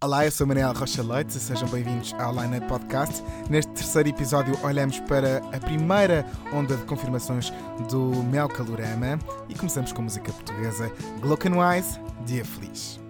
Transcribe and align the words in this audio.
Olá, 0.00 0.24
eu 0.24 0.30
sou 0.30 0.46
Manuel 0.46 0.72
Rocha 0.74 1.02
Leite, 1.02 1.32
sejam 1.32 1.68
bem-vindos 1.70 2.14
ao 2.20 2.32
Line 2.32 2.60
Podcast. 2.68 3.20
Neste 3.50 3.72
terceiro 3.72 4.08
episódio 4.08 4.56
olhamos 4.64 5.00
para 5.00 5.38
a 5.52 5.58
primeira 5.58 6.24
onda 6.52 6.76
de 6.76 6.84
confirmações 6.84 7.52
do 7.90 8.22
Mel 8.22 8.48
Calorama 8.48 9.18
e 9.48 9.56
começamos 9.56 9.92
com 9.92 10.02
música 10.02 10.32
portuguesa 10.32 10.88
Glockenwise, 11.20 11.98
Dia 12.24 12.44
Feliz. 12.44 13.00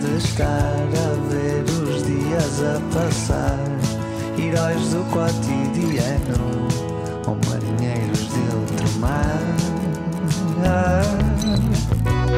De 0.00 0.16
estar 0.16 0.48
a 0.48 1.12
ver 1.28 1.62
os 1.64 2.02
dias 2.04 2.62
a 2.62 2.80
passar. 2.94 3.58
Heróis 4.38 4.88
do 4.88 5.04
cotidiano 5.10 6.68
Ou 7.26 7.36
marinheiros 7.46 8.28
de 8.30 8.40
outro 8.54 8.98
mar. 8.98 9.42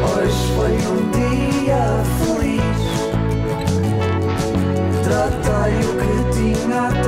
Hoje 0.04 0.42
foi 0.56 0.74
um 0.90 1.10
dia 1.12 1.82
feliz. 2.18 2.82
Tratei 5.04 5.74
o 5.84 5.92
que 6.00 6.12
tinha 6.36 7.01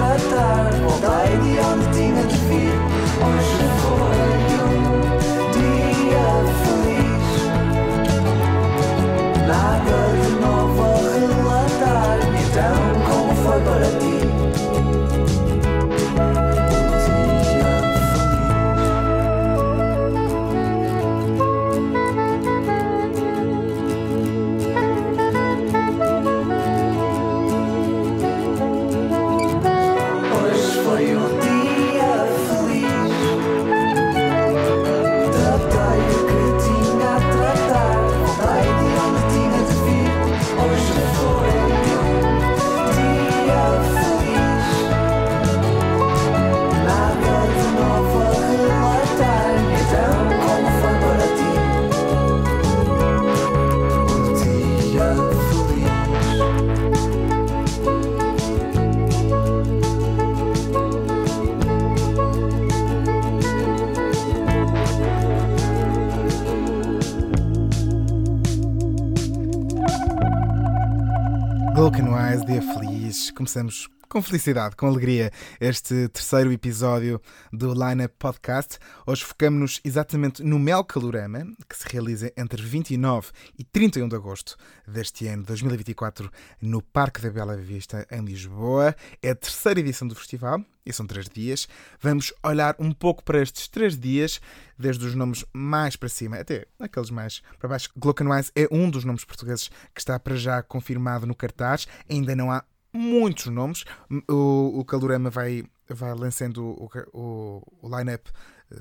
Glockenwise, 71.84 72.46
Dia 72.46 72.62
Feliz. 72.62 73.30
Começamos 73.30 73.90
com 74.14 74.22
felicidade, 74.22 74.76
com 74.76 74.86
alegria, 74.86 75.32
este 75.60 76.06
terceiro 76.06 76.52
episódio 76.52 77.20
do 77.52 77.72
Lineup 77.72 78.12
Podcast. 78.16 78.78
Hoje 79.04 79.24
focamos-nos 79.24 79.80
exatamente 79.82 80.40
no 80.40 80.56
Mel 80.56 80.84
Calorama, 80.84 81.44
que 81.68 81.76
se 81.76 81.84
realiza 81.90 82.32
entre 82.36 82.62
29 82.62 83.32
e 83.58 83.64
31 83.64 84.06
de 84.06 84.14
agosto 84.14 84.56
deste 84.86 85.26
ano 85.26 85.42
2024 85.42 86.30
no 86.62 86.80
Parque 86.80 87.20
da 87.20 87.28
Bela 87.28 87.56
Vista, 87.56 88.06
em 88.08 88.24
Lisboa. 88.24 88.94
É 89.20 89.30
a 89.30 89.34
terceira 89.34 89.80
edição 89.80 90.06
do 90.06 90.14
festival 90.14 90.64
e 90.86 90.92
são 90.92 91.08
três 91.08 91.28
dias. 91.28 91.66
Vamos 92.00 92.32
olhar 92.40 92.76
um 92.78 92.92
pouco 92.92 93.24
para 93.24 93.42
estes 93.42 93.66
três 93.66 93.98
dias, 93.98 94.40
desde 94.78 95.04
os 95.04 95.16
nomes 95.16 95.44
mais 95.52 95.96
para 95.96 96.08
cima 96.08 96.36
até 96.36 96.68
aqueles 96.78 97.10
mais 97.10 97.42
para 97.58 97.68
baixo. 97.68 97.90
Glockenwise 97.96 98.52
é 98.54 98.68
um 98.70 98.88
dos 98.88 99.04
nomes 99.04 99.24
portugueses 99.24 99.68
que 99.92 100.00
está 100.00 100.20
para 100.20 100.36
já 100.36 100.62
confirmado 100.62 101.26
no 101.26 101.34
cartaz. 101.34 101.88
Ainda 102.08 102.36
não 102.36 102.52
há 102.52 102.62
muitos 102.94 103.46
nomes. 103.46 103.84
O, 104.28 104.78
o 104.78 104.84
Calorama 104.84 105.28
vai, 105.28 105.64
vai 105.88 106.14
lançando 106.14 106.64
o, 106.64 106.88
o, 107.12 107.62
o 107.82 107.98
line-up 107.98 108.30
eh, 108.70 108.76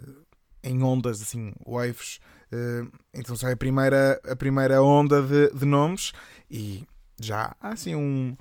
em 0.64 0.82
ondas, 0.84 1.22
assim, 1.22 1.54
waves. 1.66 2.20
Eh, 2.52 2.86
então 3.14 3.36
sai 3.36 3.54
a 3.54 3.58
primeira, 3.58 4.22
a 4.30 4.36
primeira 4.36 4.82
onda 4.82 5.22
de, 5.22 5.50
de 5.50 5.66
nomes 5.66 6.14
e 6.50 6.86
já 7.20 7.56
há 7.60 7.70
assim 7.70 7.96
um, 7.96 8.38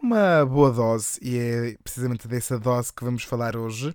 uma 0.00 0.44
boa 0.46 0.70
dose, 0.70 1.18
e 1.22 1.38
é 1.38 1.76
precisamente 1.82 2.28
dessa 2.28 2.58
dose 2.58 2.92
que 2.92 3.04
vamos 3.04 3.24
falar 3.24 3.56
hoje. 3.56 3.94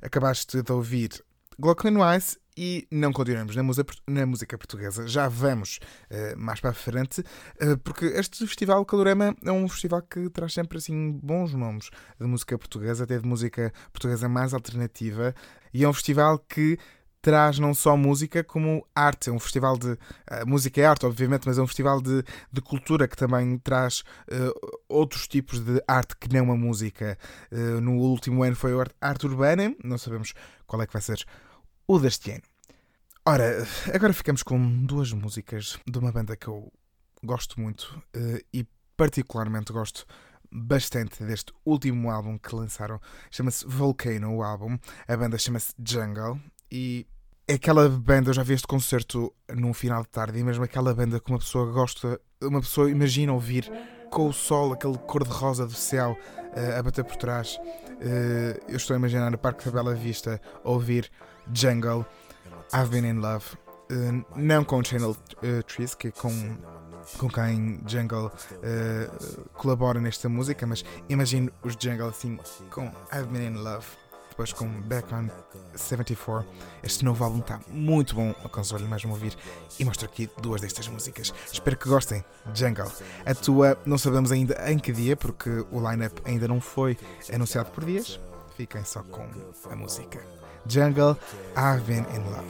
Acabaste 0.00 0.62
de 0.62 0.72
ouvir 0.72 1.22
Glockenwise 1.60 2.38
e 2.56 2.88
não 2.90 3.12
continuamos 3.12 3.54
na 3.54 3.62
música, 3.62 3.92
na 4.08 4.24
música 4.24 4.56
portuguesa. 4.56 5.06
Já 5.06 5.28
vamos 5.28 5.78
uh, 6.10 6.38
mais 6.38 6.58
para 6.58 6.70
a 6.70 6.72
frente, 6.72 7.20
uh, 7.20 7.76
porque 7.84 8.06
este 8.06 8.46
festival 8.46 8.82
Calorama 8.86 9.36
é 9.44 9.52
um 9.52 9.68
festival 9.68 10.00
que 10.00 10.30
traz 10.30 10.54
sempre 10.54 10.78
assim 10.78 11.12
bons 11.22 11.52
nomes 11.52 11.90
de 12.18 12.26
música 12.26 12.58
portuguesa, 12.58 13.04
até 13.04 13.18
de 13.18 13.26
música 13.26 13.70
portuguesa 13.92 14.26
mais 14.26 14.54
alternativa, 14.54 15.34
e 15.72 15.84
é 15.84 15.88
um 15.88 15.92
festival 15.92 16.38
que 16.38 16.78
traz 17.22 17.58
não 17.58 17.74
só 17.74 17.94
música 17.94 18.42
como 18.42 18.86
arte. 18.94 19.28
É 19.28 19.32
um 19.32 19.38
festival 19.38 19.76
de. 19.76 19.90
Uh, 19.90 20.46
música 20.46 20.80
é 20.80 20.86
arte, 20.86 21.04
obviamente, 21.04 21.46
mas 21.46 21.58
é 21.58 21.62
um 21.62 21.66
festival 21.66 22.00
de, 22.00 22.24
de 22.50 22.60
cultura 22.62 23.06
que 23.06 23.16
também 23.16 23.58
traz 23.58 24.02
uh, 24.32 24.78
outros 24.88 25.28
tipos 25.28 25.60
de 25.60 25.82
arte 25.86 26.16
que 26.16 26.32
não 26.32 26.50
a 26.50 26.56
música. 26.56 27.18
Uh, 27.52 27.80
no 27.80 27.96
último 27.96 28.42
ano 28.42 28.56
foi 28.56 28.72
a 28.72 28.86
arte 29.00 29.26
urbana, 29.26 29.74
não 29.84 29.98
sabemos 29.98 30.32
qual 30.66 30.80
é 30.82 30.86
que 30.86 30.92
vai 30.92 31.02
ser 31.02 31.24
o 31.90 31.98
deste 31.98 32.30
ano. 32.30 32.42
Ora, 33.26 33.66
agora 33.92 34.12
ficamos 34.12 34.44
com 34.44 34.86
duas 34.86 35.12
músicas 35.12 35.76
de 35.84 35.98
uma 35.98 36.12
banda 36.12 36.36
que 36.36 36.46
eu 36.46 36.72
gosto 37.20 37.60
muito 37.60 38.00
e, 38.54 38.64
particularmente, 38.96 39.72
gosto 39.72 40.06
bastante 40.52 41.24
deste 41.24 41.52
último 41.64 42.08
álbum 42.08 42.38
que 42.38 42.54
lançaram. 42.54 43.00
Chama-se 43.28 43.66
Volcano, 43.66 44.36
o 44.36 44.42
álbum. 44.44 44.78
A 45.08 45.16
banda 45.16 45.36
chama-se 45.36 45.74
Jungle 45.84 46.40
e 46.70 47.08
é 47.48 47.54
aquela 47.54 47.88
banda, 47.88 48.30
eu 48.30 48.34
já 48.34 48.44
vi 48.44 48.54
este 48.54 48.68
concerto 48.68 49.34
num 49.52 49.74
final 49.74 50.02
de 50.02 50.10
tarde, 50.10 50.38
e 50.38 50.44
mesmo 50.44 50.62
aquela 50.62 50.94
banda 50.94 51.18
que 51.18 51.28
uma 51.28 51.40
pessoa 51.40 51.72
gosta, 51.72 52.20
uma 52.40 52.60
pessoa 52.60 52.88
imagina 52.88 53.32
ouvir 53.32 53.68
com 54.12 54.28
o 54.28 54.32
sol, 54.32 54.72
aquele 54.72 54.96
cor-de-rosa 54.96 55.66
do 55.66 55.74
céu 55.74 56.16
uh, 56.56 56.78
a 56.78 56.82
bater 56.84 57.02
por 57.02 57.16
trás. 57.16 57.56
Uh, 57.56 58.60
eu 58.68 58.76
estou 58.76 58.94
a 58.94 58.98
imaginar 58.98 59.28
no 59.32 59.38
Parque 59.38 59.64
da 59.64 59.72
Bela 59.72 59.92
Vista 59.92 60.40
ouvir 60.62 61.10
Jungle, 61.52 62.06
I've 62.72 62.90
Been 62.90 63.08
in 63.08 63.20
Love. 63.20 63.44
Uh, 63.90 64.24
não 64.36 64.64
com 64.64 64.84
Channel 64.84 65.16
Trees, 65.66 65.94
que 65.94 66.08
é 66.08 66.10
com, 66.12 66.30
com 67.18 67.28
quem 67.28 67.80
Jungle 67.86 68.30
colabora 69.54 70.00
nesta 70.00 70.28
música, 70.28 70.66
mas 70.66 70.84
imagino 71.08 71.50
os 71.62 71.74
Jungle 71.74 72.08
assim 72.08 72.38
com 72.70 72.86
I've 73.12 73.26
Been 73.26 73.46
in 73.48 73.54
Love 73.54 73.86
depois 74.40 74.52
com 74.54 74.66
Back 74.82 75.12
on 75.14 75.28
74. 75.74 76.48
Este 76.82 77.04
novo 77.04 77.22
álbum 77.22 77.40
está 77.40 77.60
muito 77.68 78.14
bom, 78.14 78.30
aconselho 78.42 78.88
mais 78.88 79.04
um 79.04 79.10
ouvir 79.10 79.36
e 79.78 79.84
mostro 79.84 80.06
aqui 80.06 80.30
duas 80.40 80.62
destas 80.62 80.88
músicas. 80.88 81.34
Espero 81.52 81.76
que 81.76 81.88
gostem. 81.88 82.24
Jungle. 82.54 82.90
A 83.26 83.34
tua 83.34 83.76
não 83.84 83.98
sabemos 83.98 84.32
ainda 84.32 84.54
em 84.70 84.78
que 84.78 84.92
dia, 84.92 85.14
porque 85.14 85.50
o 85.70 85.90
line-up 85.90 86.22
ainda 86.24 86.48
não 86.48 86.58
foi 86.58 86.96
anunciado 87.30 87.70
por 87.70 87.84
dias. 87.84 88.18
Fiquem 88.60 88.84
só 88.84 89.02
com 89.04 89.26
a 89.70 89.74
música. 89.74 90.20
Jungle, 90.66 91.16
I've 91.56 91.82
been 91.86 92.04
in 92.14 92.30
love. 92.30 92.44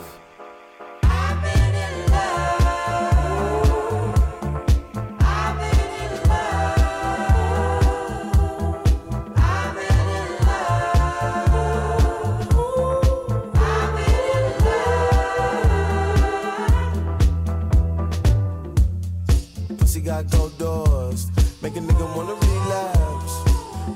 got 20.04 20.28
gold 20.32 20.58
doors, 20.58 21.28
make 21.62 21.76
a 21.76 21.80
nigga 21.80 22.16
wanna 22.16 22.34
relapse. 22.34 23.34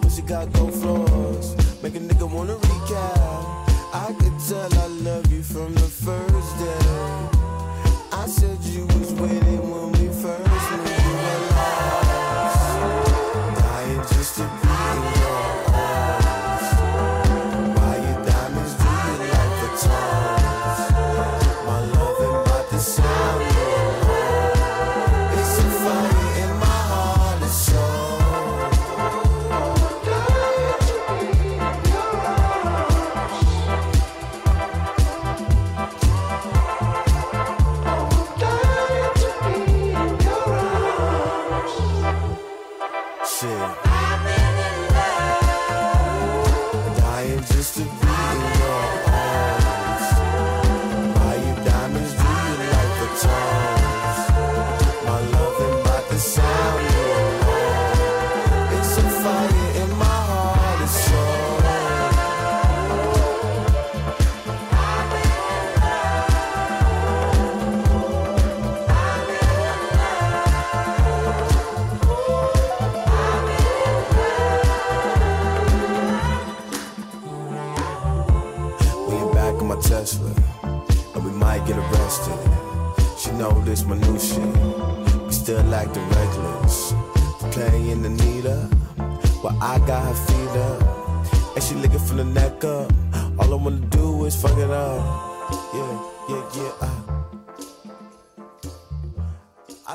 Pussy 0.01 0.23
got 0.23 0.53
gold 0.53 0.74
make 1.85 1.97
a 1.97 1.99
nigga 1.99 2.27
wanna 2.33 2.55
recap. 2.55 3.69
I 3.93 4.15
could 4.19 4.39
tell 4.49 4.73
I 4.85 4.87
love 4.87 5.31
you 5.31 5.43
from 5.43 5.75
the 5.75 5.81
first 5.81 6.59
day. 6.59 6.89
I 8.11 8.27
said 8.27 8.59
you 8.63 8.87
was 8.87 9.13
waiting 9.13 9.71
when 9.71 9.93
we 9.93 10.09
first 10.09 10.71
met. 10.79 10.94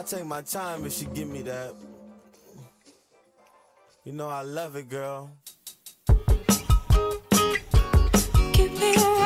Take 0.09 0.25
my 0.25 0.41
time 0.41 0.85
if 0.87 0.93
she 0.93 1.05
give 1.05 1.27
me 1.27 1.43
that. 1.43 1.75
You 4.03 4.11
know 4.11 4.27
I 4.27 4.41
love 4.41 4.75
it, 4.75 4.89
girl. 4.89 5.29
Keep 8.53 8.71
me 8.79 9.18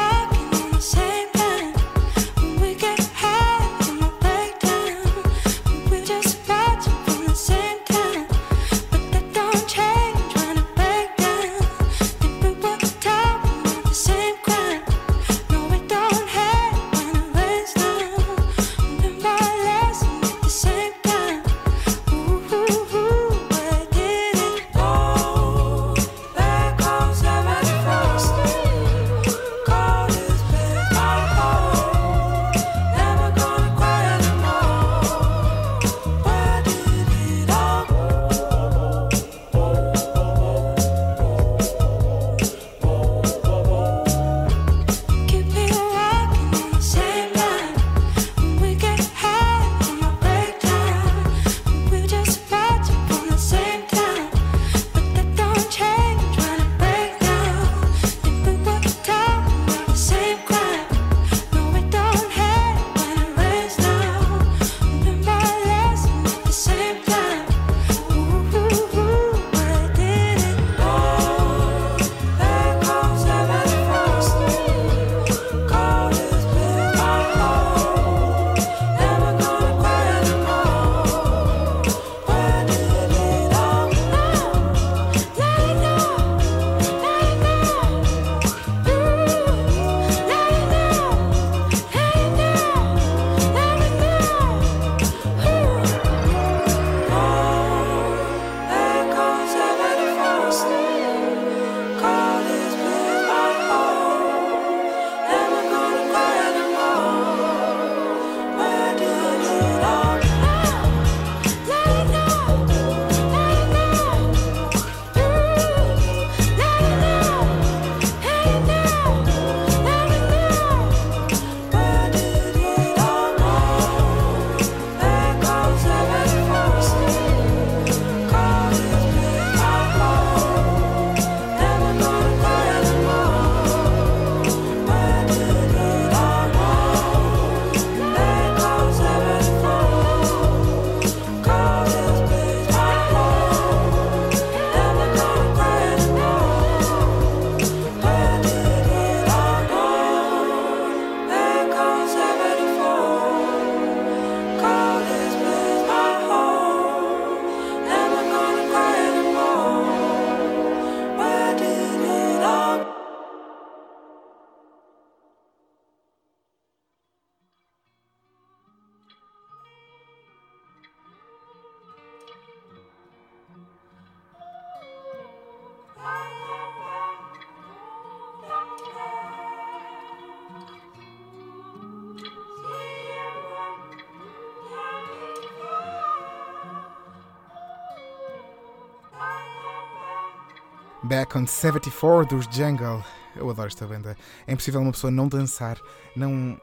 Back 191.13 191.37
on 191.37 191.45
74 191.45 192.25
dos 192.25 192.47
Jungle. 192.47 193.05
Eu 193.35 193.47
adoro 193.47 193.67
esta 193.67 193.85
banda. 193.85 194.17
É 194.47 194.53
impossível 194.53 194.81
uma 194.81 194.91
pessoa 194.91 195.11
não 195.11 195.27
dançar, 195.27 195.79
não. 196.15 196.59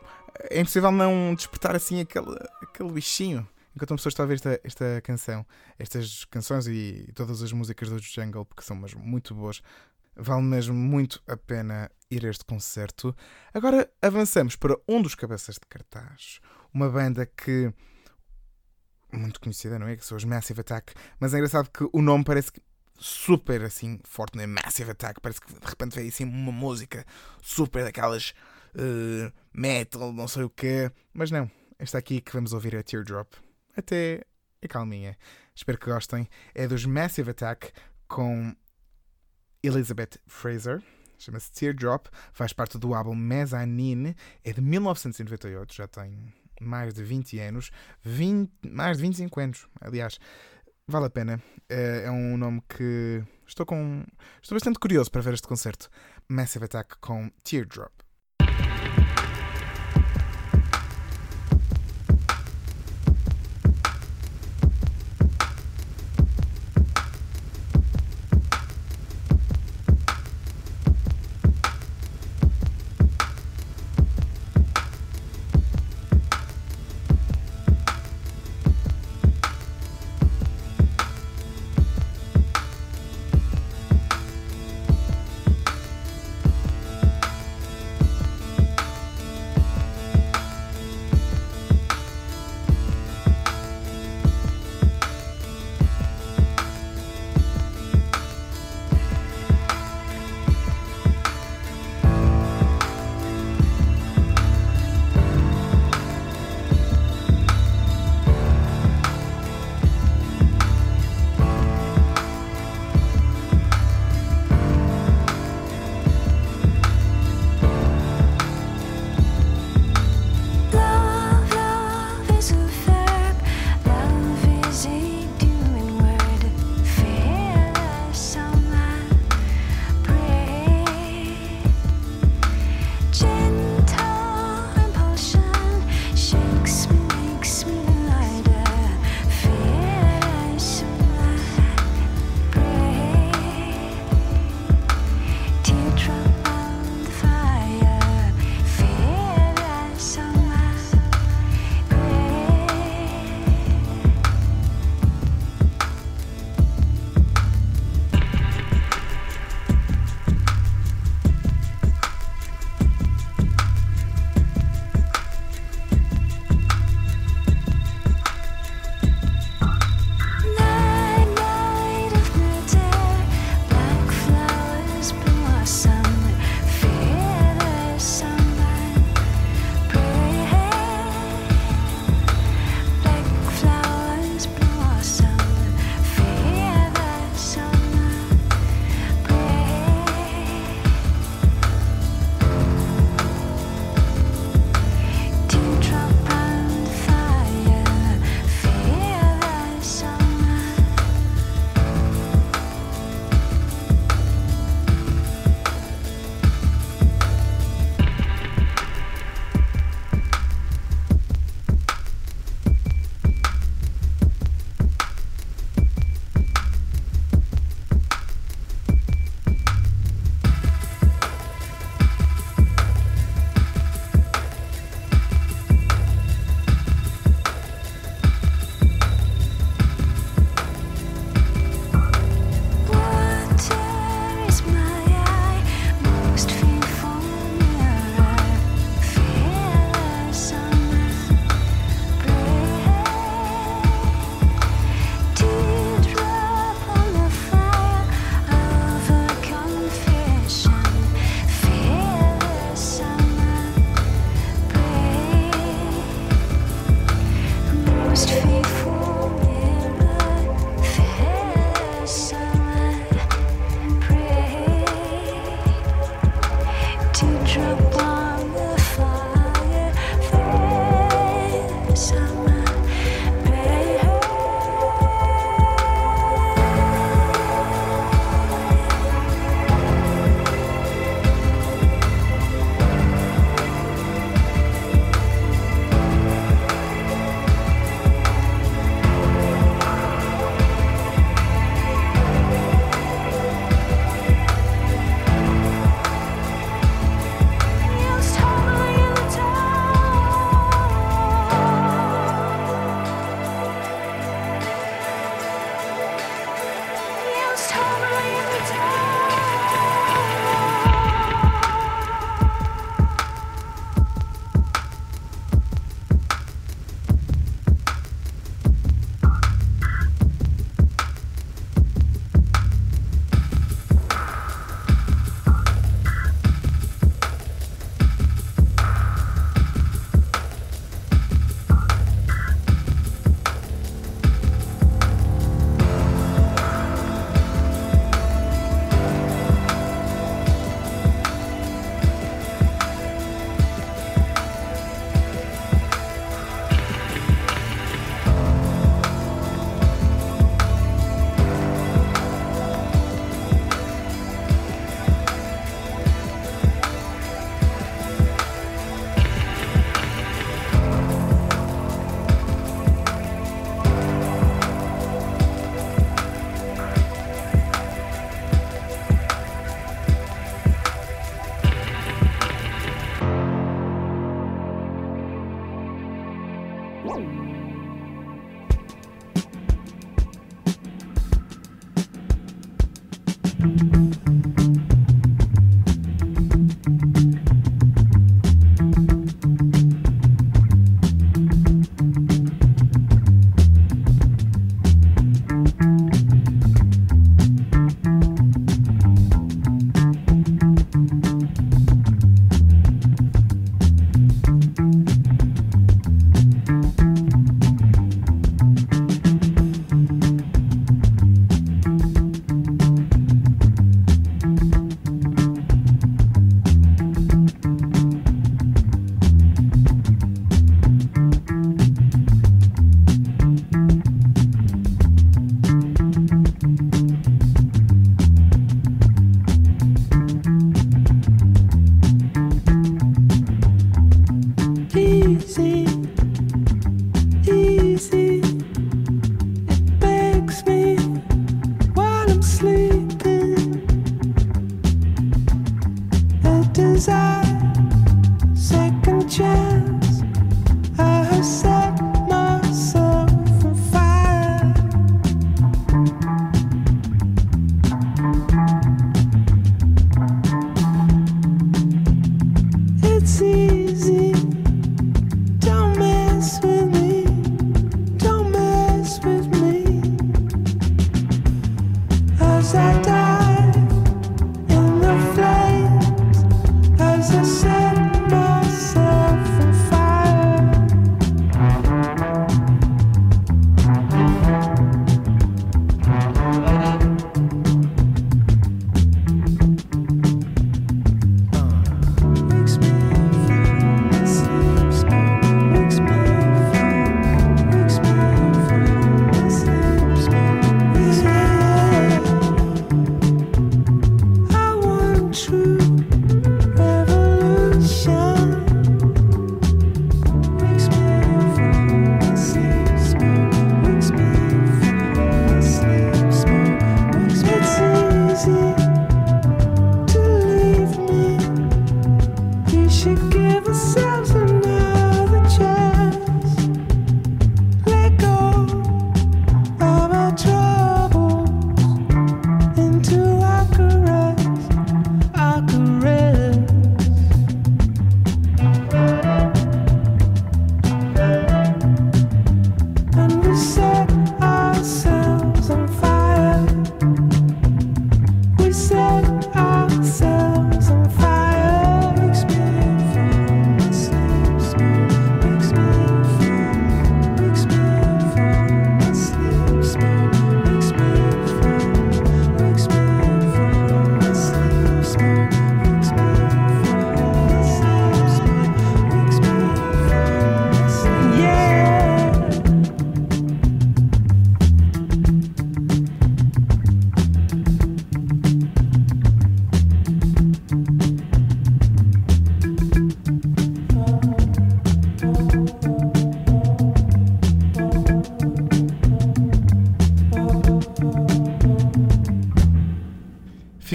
É 0.51 0.61
impossível 0.61 0.91
não 0.91 1.37
despertar 1.37 1.77
assim 1.77 2.01
aquele, 2.01 2.37
aquele 2.61 2.91
bichinho 2.91 3.49
enquanto 3.77 3.93
uma 3.93 3.97
pessoa 3.97 4.11
está 4.11 4.25
a 4.25 4.27
ver 4.27 4.35
esta, 4.35 4.61
esta 4.65 5.01
canção, 5.03 5.47
estas 5.79 6.25
canções 6.25 6.67
e 6.67 7.13
todas 7.15 7.45
as 7.45 7.53
músicas 7.53 7.91
do 7.91 8.01
Jungle, 8.01 8.45
porque 8.45 8.65
são 8.65 8.75
mesmo 8.75 9.01
muito 9.01 9.37
boas. 9.37 9.63
Vale 10.17 10.43
mesmo 10.43 10.75
muito 10.75 11.23
a 11.29 11.37
pena 11.37 11.89
ir 12.11 12.27
a 12.27 12.31
este 12.31 12.45
concerto. 12.45 13.15
Agora 13.55 13.89
avançamos 14.03 14.57
para 14.57 14.77
um 14.89 15.01
dos 15.01 15.15
cabeças 15.15 15.55
de 15.55 15.67
cartaz. 15.69 16.41
Uma 16.75 16.89
banda 16.89 17.25
que. 17.25 17.73
Muito 19.13 19.41
conhecida, 19.41 19.79
não 19.79 19.87
é? 19.87 19.95
Que 19.95 20.05
são 20.05 20.17
os 20.17 20.25
Massive 20.25 20.61
Attack. 20.63 20.93
Mas 21.21 21.35
é 21.35 21.37
engraçado 21.37 21.71
que 21.71 21.89
o 21.93 22.03
nome 22.03 22.25
parece 22.25 22.51
que 22.51 22.61
super 23.01 23.63
assim 23.63 23.99
forte, 24.05 24.37
não 24.37 24.45
é? 24.45 24.47
Massive 24.47 24.91
Attack. 24.91 25.21
Parece 25.21 25.41
que 25.41 25.53
de 25.53 25.67
repente 25.67 25.97
veio 25.97 26.09
assim 26.09 26.25
uma 26.25 26.53
música 26.53 27.05
super 27.43 27.85
daquelas 27.85 28.35
uh, 28.75 29.33
metal, 29.53 30.13
não 30.13 30.29
sei 30.29 30.45
o 30.45 30.51
quê. 30.51 30.91
Mas 31.13 31.31
não. 31.31 31.51
Esta 31.79 31.99
aqui 31.99 32.21
que 32.21 32.33
vamos 32.33 32.53
ouvir 32.53 32.75
é 32.75 32.83
Teardrop. 32.83 33.33
Até 33.77 34.23
é 34.61 34.69
calminha. 34.69 35.17
Espero 35.55 35.79
que 35.79 35.87
gostem. 35.87 36.29
É 36.55 36.69
dos 36.69 36.85
Massive 36.85 37.31
Attack 37.31 37.73
com 38.07 38.55
Elizabeth 39.63 40.21
Fraser. 40.27 40.83
Chama-se 41.19 41.51
Teardrop. 41.53 42.07
Faz 42.33 42.53
parte 42.53 42.79
do 42.79 42.95
álbum 42.95 43.15
Mezzanine. 43.15 44.15
É 44.45 44.53
de 44.53 44.61
1998. 44.61 45.75
Já 45.75 45.89
tem 45.89 46.33
mais 46.61 46.93
de 46.93 47.03
20 47.03 47.39
anos. 47.39 47.71
20, 48.03 48.51
mais 48.71 48.99
de 48.99 49.03
25 49.03 49.41
anos, 49.41 49.69
aliás. 49.81 50.19
Vale 50.91 51.07
a 51.07 51.11
pena. 51.11 51.41
É, 51.69 52.07
é 52.07 52.11
um 52.11 52.37
nome 52.37 52.61
que 52.69 53.23
estou 53.47 53.65
com. 53.65 54.05
Estou 54.43 54.57
bastante 54.57 54.81
curioso 54.81 55.09
para 55.09 55.23
ver 55.23 55.35
este 55.35 55.47
concerto. 55.47 55.89
Massive 56.29 56.65
Attack 56.65 56.99
com 56.99 57.31
Teardrop. 57.45 57.93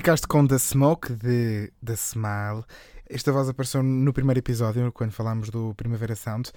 Ficaste 0.05 0.27
com 0.27 0.45
The 0.45 0.59
Smoke 0.59 1.13
de 1.13 1.73
The 1.83 1.93
Smile. 1.93 2.63
Esta 3.09 3.31
voz 3.31 3.49
apareceu 3.49 3.81
no 3.81 4.13
primeiro 4.13 4.37
episódio, 4.37 4.91
quando 4.91 5.11
falámos 5.11 5.49
do 5.49 5.73
Primavera 5.73 6.15
Sound. 6.15 6.51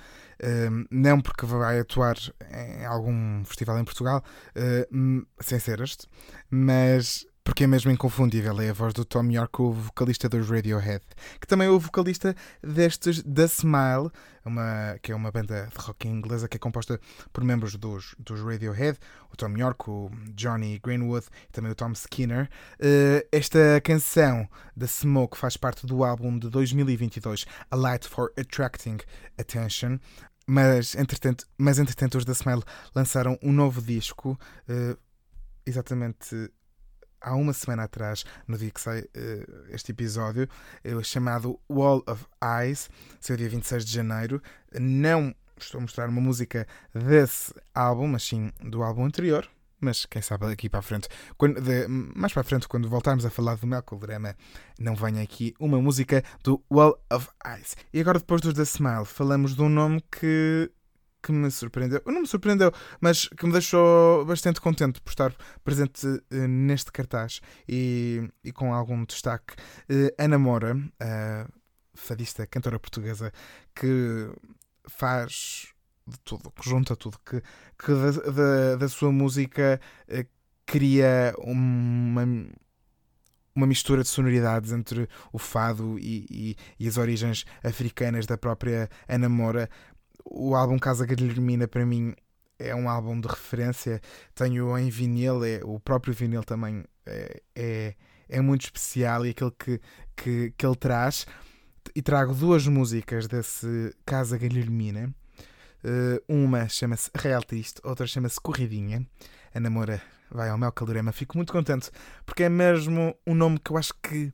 Um, 0.70 0.84
não 0.90 1.18
porque 1.18 1.46
vai 1.46 1.80
atuar 1.80 2.18
em 2.52 2.84
algum 2.84 3.42
festival 3.46 3.78
em 3.78 3.84
Portugal, 3.84 4.22
uh, 4.54 5.26
sem 5.40 5.58
ser 5.58 5.80
este, 5.80 6.06
mas 6.50 7.26
porque 7.48 7.64
é 7.64 7.66
mesmo 7.66 7.90
inconfundível. 7.90 8.60
É 8.60 8.68
a 8.68 8.72
voz 8.74 8.92
do 8.92 9.06
Tom 9.06 9.24
York, 9.30 9.62
o 9.62 9.72
vocalista 9.72 10.28
dos 10.28 10.50
Radiohead, 10.50 11.02
que 11.40 11.46
também 11.46 11.66
é 11.66 11.70
o 11.70 11.80
vocalista 11.80 12.36
destes 12.62 13.22
The 13.22 13.44
Smile, 13.44 14.10
uma, 14.44 14.98
que 15.02 15.12
é 15.12 15.16
uma 15.16 15.32
banda 15.32 15.66
de 15.66 15.82
rock 15.82 16.06
inglesa 16.06 16.46
que 16.46 16.58
é 16.58 16.60
composta 16.60 17.00
por 17.32 17.42
membros 17.42 17.74
dos, 17.76 18.14
dos 18.18 18.42
Radiohead, 18.42 18.98
o 19.32 19.36
Tom 19.36 19.56
York, 19.56 19.88
o 19.88 20.10
Johnny 20.34 20.78
Greenwood 20.78 21.26
e 21.48 21.52
também 21.52 21.72
o 21.72 21.74
Tom 21.74 21.92
Skinner. 21.92 22.50
Uh, 22.74 23.26
esta 23.32 23.80
canção 23.82 24.46
The 24.78 24.86
Smoke 24.86 25.38
faz 25.38 25.56
parte 25.56 25.86
do 25.86 26.04
álbum 26.04 26.38
de 26.38 26.50
2022 26.50 27.46
A 27.70 27.76
Light 27.76 28.06
for 28.06 28.30
Attracting 28.38 28.98
Attention. 29.38 29.98
Mas 30.46 30.94
entretanto, 30.94 31.46
mas, 31.56 31.78
entretanto 31.78 32.18
os 32.18 32.26
The 32.26 32.32
Smile 32.32 32.62
lançaram 32.94 33.38
um 33.42 33.52
novo 33.52 33.80
disco, 33.80 34.38
uh, 34.68 34.98
exatamente 35.64 36.50
há 37.20 37.34
uma 37.34 37.52
semana 37.52 37.84
atrás, 37.84 38.24
no 38.46 38.56
dia 38.56 38.70
que 38.70 38.80
sai 38.80 39.00
uh, 39.00 39.66
este 39.70 39.92
episódio, 39.92 40.48
uh, 40.84 41.04
chamado 41.04 41.58
Wall 41.70 42.02
of 42.06 42.26
Eyes, 42.42 42.88
seu 43.20 43.36
dia 43.36 43.48
26 43.48 43.84
de 43.84 43.92
janeiro. 43.92 44.42
Não 44.78 45.34
estou 45.56 45.78
a 45.78 45.82
mostrar 45.82 46.08
uma 46.08 46.20
música 46.20 46.66
desse 46.94 47.54
álbum, 47.74 48.08
mas 48.08 48.22
sim 48.22 48.50
do 48.60 48.82
álbum 48.82 49.04
anterior. 49.04 49.48
Mas 49.80 50.04
quem 50.06 50.20
sabe 50.20 50.46
aqui 50.46 50.68
para 50.68 50.80
a 50.80 50.82
frente, 50.82 51.08
quando, 51.36 51.60
de, 51.60 51.86
mais 51.88 52.32
para 52.32 52.40
a 52.40 52.44
frente, 52.44 52.66
quando 52.66 52.88
voltarmos 52.88 53.24
a 53.24 53.30
falar 53.30 53.56
do 53.56 53.66
Melco 53.66 53.96
Drama, 53.96 54.34
não 54.78 54.96
venha 54.96 55.22
aqui 55.22 55.54
uma 55.58 55.80
música 55.80 56.24
do 56.42 56.62
Wall 56.70 57.00
of 57.12 57.28
Eyes. 57.46 57.76
E 57.92 58.00
agora, 58.00 58.18
depois 58.18 58.40
dos 58.40 58.54
The 58.54 58.62
Smile, 58.62 59.04
falamos 59.04 59.54
de 59.54 59.62
um 59.62 59.68
nome 59.68 60.02
que 60.10 60.70
que 61.22 61.32
me 61.32 61.50
surpreendeu, 61.50 62.00
não 62.06 62.20
me 62.22 62.26
surpreendeu, 62.26 62.72
mas 63.00 63.28
que 63.28 63.46
me 63.46 63.52
deixou 63.52 64.24
bastante 64.24 64.60
contente 64.60 65.00
por 65.00 65.10
estar 65.10 65.34
presente 65.64 66.06
uh, 66.06 66.48
neste 66.48 66.92
cartaz 66.92 67.40
e, 67.68 68.28
e, 68.44 68.52
com 68.52 68.72
algum 68.72 69.04
destaque. 69.04 69.54
Uh, 69.90 70.10
Ana 70.18 70.38
Moura, 70.38 70.76
uh, 70.76 71.52
fadista, 71.94 72.46
cantora 72.46 72.78
portuguesa, 72.78 73.32
que 73.74 74.30
faz 74.88 75.68
de 76.06 76.18
tudo, 76.20 76.50
que 76.52 76.68
junta 76.68 76.96
tudo, 76.96 77.18
que, 77.18 77.42
que 77.78 77.92
da, 77.92 78.10
da, 78.32 78.76
da 78.76 78.88
sua 78.88 79.12
música 79.12 79.80
cria 80.64 81.34
uma 81.38 82.24
uma 83.54 83.66
mistura 83.66 84.02
de 84.04 84.08
sonoridades 84.08 84.70
entre 84.70 85.08
o 85.32 85.38
fado 85.38 85.98
e, 85.98 86.24
e- 86.30 86.56
e 86.78 86.86
as 86.86 86.96
origens 86.96 87.44
africanas 87.64 88.24
da 88.24 88.38
própria 88.38 88.88
Ana 89.08 89.28
Moura. 89.28 89.68
O 90.30 90.54
álbum 90.54 90.78
Casa 90.78 91.06
Guilhermina, 91.06 91.66
para 91.66 91.86
mim, 91.86 92.14
é 92.58 92.74
um 92.74 92.88
álbum 92.88 93.18
de 93.20 93.28
referência. 93.28 94.00
Tenho 94.34 94.76
em 94.76 94.90
vinil, 94.90 95.44
é, 95.44 95.60
o 95.64 95.80
próprio 95.80 96.12
vinil 96.12 96.44
também 96.44 96.84
é, 97.06 97.42
é, 97.56 97.94
é 98.28 98.40
muito 98.40 98.62
especial 98.62 99.24
e 99.24 99.30
aquele 99.30 99.52
que, 99.52 99.80
que, 100.14 100.52
que 100.56 100.66
ele 100.66 100.76
traz. 100.76 101.26
E 101.94 102.02
trago 102.02 102.34
duas 102.34 102.66
músicas 102.66 103.26
desse 103.26 103.94
Casa 104.04 104.36
Guilhermina. 104.36 105.14
Eh, 105.82 106.22
uma 106.28 106.68
chama-se 106.68 107.10
Real 107.14 107.42
Triste, 107.42 107.80
outra 107.84 108.06
chama-se 108.06 108.40
Corridinha. 108.40 109.06
A 109.54 109.60
namora 109.60 110.02
vai 110.30 110.50
ao 110.50 110.58
Mel 110.58 110.72
Calorema. 110.72 111.12
Fico 111.12 111.36
muito 111.36 111.52
contente 111.52 111.90
porque 112.26 112.44
é 112.44 112.48
mesmo 112.48 113.14
um 113.26 113.34
nome 113.34 113.58
que 113.58 113.70
eu 113.70 113.78
acho 113.78 113.94
que 114.02 114.32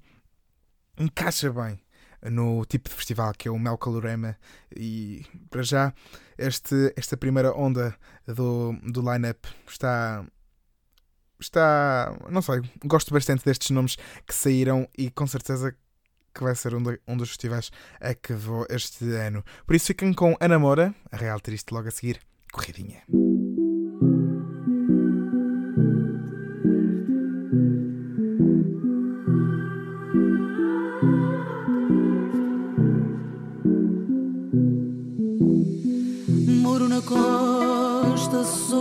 encaixa 0.99 1.53
bem 1.53 1.79
no 2.31 2.65
tipo 2.65 2.89
de 2.89 2.95
festival 2.95 3.33
que 3.37 3.49
é 3.49 3.51
o 3.51 3.59
Mel 3.59 3.77
Calorema. 3.79 4.37
E 4.77 5.25
para 5.51 5.63
já, 5.63 5.93
este, 6.39 6.93
esta 6.97 7.17
primeira 7.17 7.53
onda 7.57 7.95
do, 8.27 8.73
do 8.91 9.01
line-up 9.13 9.49
está. 9.69 10.25
Está. 11.41 12.17
Não 12.31 12.41
sei, 12.41 12.63
gosto 12.85 13.13
bastante 13.13 13.45
destes 13.45 13.71
nomes 13.71 13.97
que 14.27 14.35
saíram 14.35 14.89
e 14.97 15.11
com 15.11 15.27
certeza 15.27 15.75
que 16.33 16.43
vai 16.43 16.55
ser 16.55 16.75
um, 16.75 16.83
de- 16.83 17.01
um 17.07 17.17
dos 17.17 17.29
festivais 17.29 17.71
a 18.01 18.15
que 18.15 18.33
vou 18.33 18.67
este 18.71 19.05
ano. 19.15 19.45
Por 19.67 19.75
isso 19.77 19.87
fiquem 19.87 20.13
com 20.13 20.37
a 20.41 20.49
Namora, 20.49 20.95
a 21.13 21.17
Real 21.17 21.41
Triste, 21.41 21.73
logo 21.73 21.89
a 21.89 21.91
seguir, 21.91 22.21
Corridinha. 22.53 23.03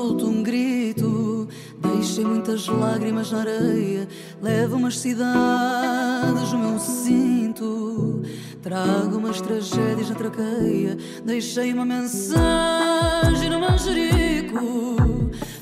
Solto 0.04 0.28
um 0.28 0.44
grito. 0.44 1.48
Deixei 1.78 2.26
muitas 2.26 2.68
lágrimas 2.68 3.32
na 3.32 3.40
areia. 3.40 4.08
Levo 4.42 4.76
umas 4.76 5.00
cidades 5.00 6.52
no 6.52 6.60
meu 6.60 6.80
cinto. 6.80 8.22
Trago 8.62 9.18
umas 9.18 9.40
tragédias 9.40 10.10
na 10.10 10.16
traqueia. 10.16 10.98
Deixei 11.24 11.72
uma 11.74 11.86
mensagem 11.86 13.50
no 13.50 13.62
manjerico. 13.62 14.98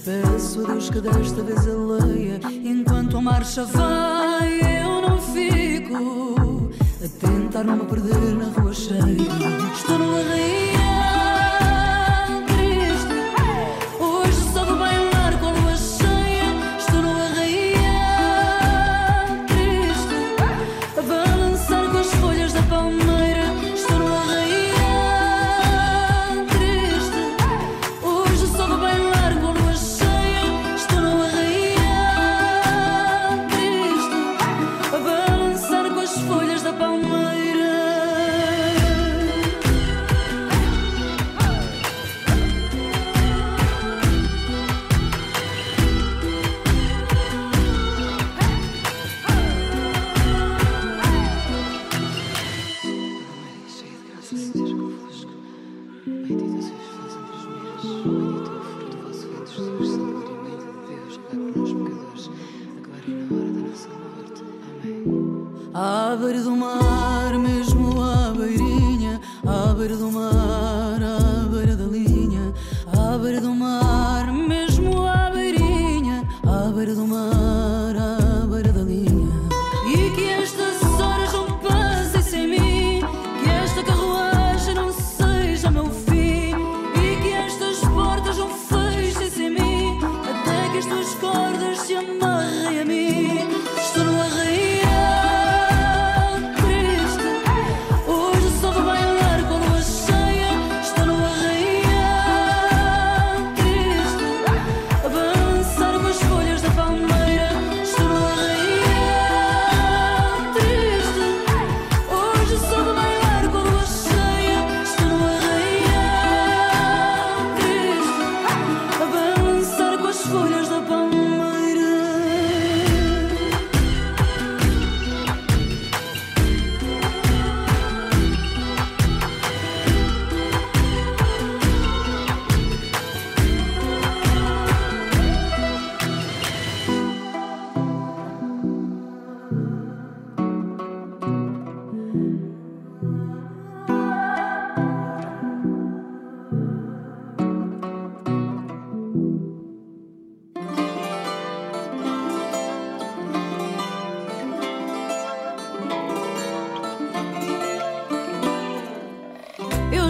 Peço 0.04 0.64
a 0.64 0.72
Deus 0.72 0.90
que 0.90 1.02
desta 1.02 1.44
vez 1.44 1.68
ele 1.68 2.02
leia. 2.02 2.40
Enquanto 2.64 3.18
a 3.18 3.22
marcha 3.22 3.64
vai, 3.66 4.60
eu 4.84 5.02
não 5.08 5.22
fico. 5.22 6.72
A 7.04 7.28
tentar 7.28 7.64
não 7.64 7.78
me 7.78 7.86
perder 7.86 8.36
na 8.38 8.46
rua 8.46 8.74
cheia. 8.74 9.06
Estou 9.76 10.00
no 10.00 10.18
arraial 10.18 10.81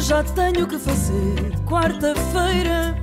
já 0.02 0.24
tenho 0.24 0.68
que 0.68 0.80
fazer 0.80 1.54
quarta-feira. 1.68 2.98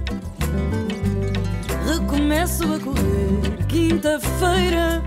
Recomeço 1.87 2.65
a 2.65 2.79
correr 2.81 3.67
quinta-feira. 3.69 5.03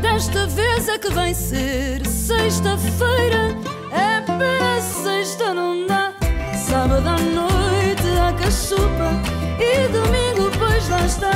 Desta 0.00 0.46
vez 0.48 0.88
é 0.88 0.98
que 0.98 1.08
vai 1.10 1.32
ser 1.32 2.04
sexta-feira. 2.06 3.56
É 3.92 4.20
para 4.22 4.80
sexta, 4.80 5.54
não 5.54 5.86
dá. 5.86 6.12
Sábado 6.68 7.06
à 7.08 7.16
noite 7.18 8.08
há 8.20 8.32
cachupa. 8.32 9.12
E 9.60 9.88
domingo, 9.88 10.50
pois 10.58 10.88
lá 10.88 11.06
está. 11.06 11.30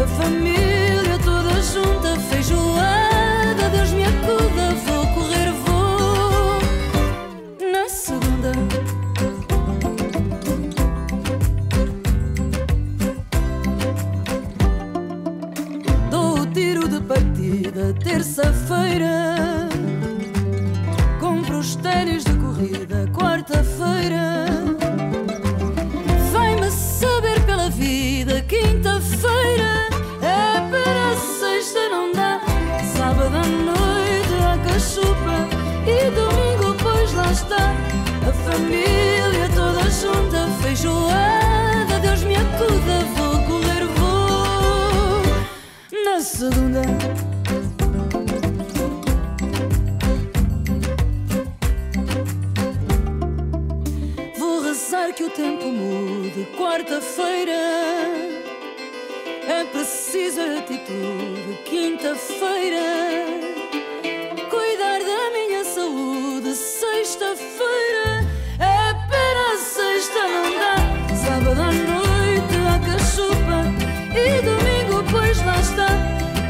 A 0.00 0.06
família 0.06 1.18
toda 1.24 1.60
junta, 1.60 2.16
feijoada. 2.30 3.68
Deus 3.72 3.90
me 3.90 4.04
acuda, 4.04 4.67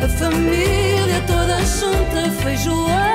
família 0.09 1.21
toda 1.27 1.59
junta, 1.65 2.31
feijoada. 2.43 3.08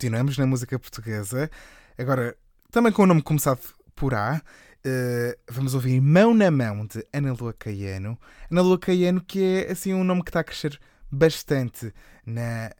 Continuamos 0.00 0.38
na 0.38 0.46
música 0.46 0.78
portuguesa. 0.78 1.50
Agora, 1.98 2.34
também 2.72 2.90
com 2.90 3.02
o 3.02 3.06
nome 3.06 3.20
começado 3.20 3.60
por 3.94 4.14
A, 4.14 4.40
eh, 4.82 5.36
vamos 5.50 5.74
ouvir 5.74 6.00
Mão 6.00 6.32
na 6.32 6.50
Mão 6.50 6.86
de 6.86 7.04
Ana 7.12 7.34
Lua 7.38 7.52
Caiano. 7.52 8.18
Ana 8.50 8.62
Lua 8.62 8.78
Caiano, 8.78 9.20
que 9.20 9.66
é 9.66 9.70
assim 9.72 9.92
um 9.92 10.02
nome 10.02 10.22
que 10.24 10.30
está 10.30 10.40
a 10.40 10.44
crescer 10.44 10.80
bastante 11.12 11.92
na, 12.24 12.72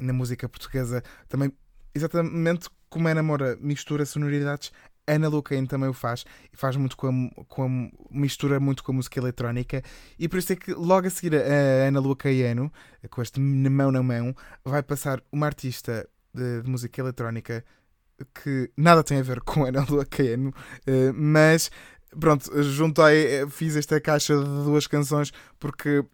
na 0.00 0.12
música 0.12 0.48
portuguesa. 0.48 1.04
Também, 1.28 1.52
exatamente 1.94 2.68
como 2.88 3.06
Ana 3.06 3.22
Moura 3.22 3.56
mistura 3.60 4.04
sonoridades, 4.04 4.72
Ana 5.06 5.28
Lua 5.28 5.44
Caiano 5.44 5.68
também 5.68 5.88
o 5.88 5.92
faz 5.92 6.24
e 6.52 6.56
faz 6.56 6.74
muito 6.74 6.96
com 6.96 7.30
a, 7.38 7.44
com 7.44 7.62
a- 7.64 7.90
mistura 8.10 8.58
muito 8.58 8.82
com 8.82 8.90
a 8.90 8.94
música 8.96 9.20
eletrónica 9.20 9.82
e 10.18 10.28
por 10.28 10.38
isso 10.38 10.52
é 10.52 10.56
que 10.56 10.72
logo 10.72 11.06
a 11.06 11.10
seguir 11.10 11.34
a 11.36 11.86
Ana 11.88 11.98
Lua 12.00 12.14
Caiano 12.16 12.72
com 13.08 13.20
este 13.22 13.40
mão 13.40 13.90
na 13.90 14.02
mão 14.04 14.34
vai 14.64 14.82
passar 14.84 15.20
uma 15.32 15.46
artista 15.46 16.08
de, 16.34 16.62
de 16.62 16.68
música 16.68 17.00
eletrónica 17.00 17.64
que 18.34 18.70
nada 18.76 19.02
tem 19.02 19.18
a 19.18 19.22
ver 19.22 19.40
com 19.40 19.64
Ana 19.64 19.84
Caiano 20.08 20.52
eh, 20.86 21.12
mas 21.12 21.70
pronto, 22.18 22.62
juntei 22.62 23.46
fiz 23.48 23.76
esta 23.76 24.00
caixa 24.00 24.36
de 24.36 24.44
duas 24.64 24.86
canções 24.86 25.32
porque 25.58 26.04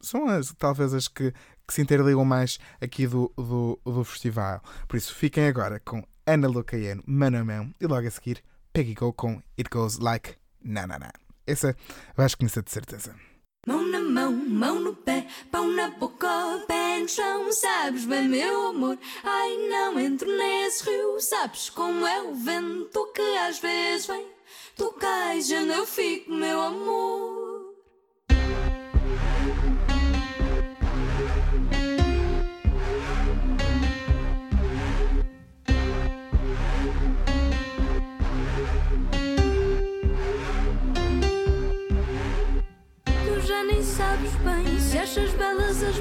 são 0.00 0.28
as, 0.28 0.52
talvez 0.54 0.92
as 0.92 1.08
que, 1.08 1.32
que 1.66 1.74
se 1.74 1.80
interligam 1.80 2.24
mais 2.24 2.58
aqui 2.80 3.06
do, 3.06 3.32
do, 3.36 3.80
do 3.84 4.04
festival. 4.04 4.60
Por 4.88 4.96
isso 4.96 5.14
fiquem 5.14 5.46
agora 5.46 5.80
com 5.80 6.04
Ana 6.26 6.48
Lua 6.48 6.64
Caiano, 6.64 7.02
mão 7.06 7.34
a 7.36 7.44
mão 7.44 7.72
e 7.80 7.86
logo 7.86 8.06
a 8.06 8.10
seguir 8.10 8.42
Peggy 8.72 8.94
Go 8.94 9.12
com 9.12 9.40
It 9.58 9.70
Goes 9.70 9.98
Like 9.98 10.34
Na 10.62 10.86
Na 10.86 10.98
Na. 10.98 11.12
Essa 11.46 11.76
vais 12.16 12.34
conhecer 12.34 12.62
de 12.62 12.70
certeza 12.70 13.14
Mão 13.64 13.80
na 13.86 14.00
mão, 14.00 14.32
mão 14.32 14.80
no 14.80 14.92
pé, 14.92 15.24
pão 15.48 15.68
na 15.68 15.88
boca, 15.90 16.64
pé 16.66 16.98
no 16.98 17.08
chão, 17.08 17.52
sabes 17.52 18.04
bem, 18.04 18.26
meu 18.26 18.66
amor. 18.66 18.98
Ai, 19.22 19.56
não 19.68 20.00
entro 20.00 20.28
nesse 20.36 20.82
rio, 20.90 21.20
sabes 21.20 21.70
como 21.70 22.04
é 22.04 22.22
o 22.22 22.34
vento 22.34 23.06
que 23.14 23.36
às 23.38 23.60
vezes 23.60 24.06
vem. 24.06 24.26
Tu 24.74 24.90
cais, 24.94 25.52
onde 25.52 25.74
eu 25.74 25.86
fico, 25.86 26.32
meu 26.32 26.60
amor. 26.60 27.61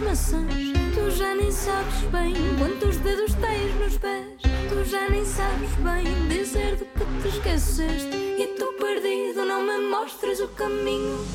Maçãs. 0.02 0.54
Tu 0.94 1.12
já 1.12 1.36
nem 1.36 1.52
sabes 1.52 2.02
bem 2.12 2.34
quantos 2.58 2.98
dedos 2.98 3.34
tens 3.36 3.76
nos 3.80 3.98
pés. 3.98 4.26
Tu 4.42 4.90
já 4.90 5.10
nem 5.10 5.24
sabes 5.26 5.70
bem 5.76 6.28
dizer 6.28 6.76
do 6.76 6.86
que 6.86 7.22
te 7.22 7.28
esqueceste. 7.36 8.16
E 8.16 8.48
tu 8.58 8.74
perdido 8.74 9.46
não 9.46 9.64
me 9.64 9.90
mostras 9.90 10.40
o 10.40 10.48
caminho. 10.50 11.26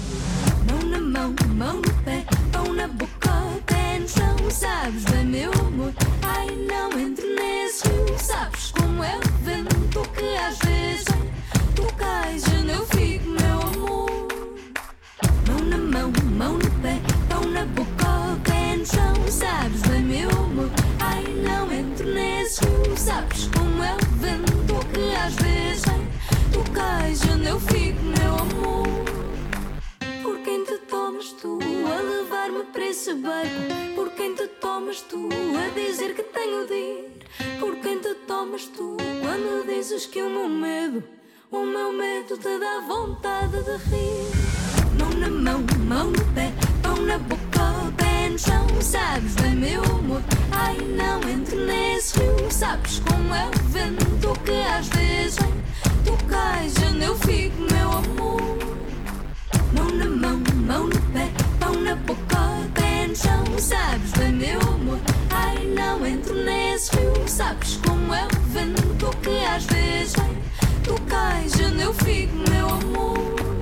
Mão 0.70 0.90
na 0.90 1.00
mão, 1.00 1.34
mão 1.54 1.76
no 1.76 2.02
pé, 2.04 2.24
pão 2.52 2.72
na 2.72 2.88
boca, 2.88 3.30
pé 3.66 3.98
no 3.98 4.08
chão. 4.08 4.50
Sabes 4.50 5.04
bem, 5.04 5.24
meu 5.24 5.52
amor. 5.52 5.92
Ai, 6.22 6.46
não 6.68 6.98
entro 6.98 7.26
nesse 7.34 7.88
rio. 7.88 8.18
Sabes 8.18 8.72
como 8.72 9.02
é 9.02 9.16
o 9.16 9.44
vento 9.44 10.02
que 10.10 10.36
às 10.36 10.58
vezes. 10.58 11.04
Tu 11.74 11.82
cais 11.94 12.44
onde 12.60 12.72
eu 12.72 12.86
fico, 12.86 13.25
às 25.26 25.34
vezes. 25.34 25.84
Tu 26.52 26.70
cais 26.72 27.20
onde 27.32 27.48
eu 27.48 27.60
fico, 27.60 28.02
meu 28.02 28.34
amor. 28.34 28.86
Por 30.22 30.38
quem 30.38 30.64
te 30.64 30.78
tomas 30.88 31.32
tu 31.32 31.58
a 31.62 32.00
levar-me 32.00 32.64
para 32.72 32.86
esse 32.86 33.14
barco? 33.14 33.94
Por 33.94 34.10
quem 34.10 34.34
te 34.34 34.46
tomas 34.60 35.00
tu 35.02 35.28
a 35.62 35.68
dizer 35.74 36.14
que 36.14 36.22
tenho 36.22 36.66
de 36.66 36.74
ir? 36.74 37.58
Por 37.58 37.76
quem 37.76 37.98
te 37.98 38.14
tomas 38.26 38.66
tu 38.66 38.96
quando 39.22 39.66
dizes 39.66 40.06
que 40.06 40.22
o 40.22 40.30
meu 40.30 40.48
medo, 40.48 41.02
o 41.50 41.64
meu 41.64 41.92
medo 41.92 42.36
te 42.38 42.58
dá 42.58 42.80
vontade 42.86 43.58
de 43.64 43.76
rir? 43.90 44.26
Mão 44.98 45.10
na 45.10 45.28
mão, 45.28 45.64
mão 45.88 46.10
no 46.10 46.24
pé, 46.34 46.52
pão 46.82 46.96
na 46.96 47.18
boca, 47.18 47.92
pé 47.96 48.05
no 48.36 48.38
chão. 48.38 48.66
Sabes 48.82 49.34
bem, 49.36 49.56
meu 49.56 49.82
amor. 49.82 50.22
Ai, 50.52 50.76
não 50.76 51.20
entro 51.28 51.56
nesse 51.64 52.18
rio. 52.18 52.50
Sabes 52.50 53.00
como 53.00 53.34
é 53.34 53.46
o 53.46 53.68
vento 53.70 54.40
que 54.44 54.52
às 54.52 54.88
vezes 54.88 55.38
vem. 55.38 55.54
Tu 56.04 56.24
cais 56.26 56.74
onde 56.88 57.04
eu 57.04 57.16
fico, 57.16 57.62
meu 57.72 57.90
amor. 57.92 58.58
Mão 59.72 59.90
na 59.90 60.06
mão, 60.06 60.42
mão 60.66 60.86
no 60.86 61.00
pé, 61.12 61.30
pão 61.58 61.72
na 61.80 61.96
boca, 61.96 62.68
pé 62.74 63.06
no 63.06 63.16
chão. 63.16 63.44
Sabes 63.58 64.12
bem, 64.12 64.32
meu 64.32 64.60
amor. 64.60 65.00
Ai, 65.30 65.64
não 65.74 66.06
entro 66.06 66.34
nesse 66.34 66.94
rio. 66.96 67.12
Sabes 67.26 67.78
como 67.86 68.14
é 68.14 68.26
o 68.26 68.40
vento 68.52 69.16
que 69.22 69.44
às 69.46 69.64
vezes 69.64 70.12
vem. 70.14 70.36
Tu 70.84 71.00
cais 71.02 71.54
onde 71.60 71.82
eu 71.82 71.94
fico, 71.94 72.36
meu 72.50 72.68
amor. 72.68 73.55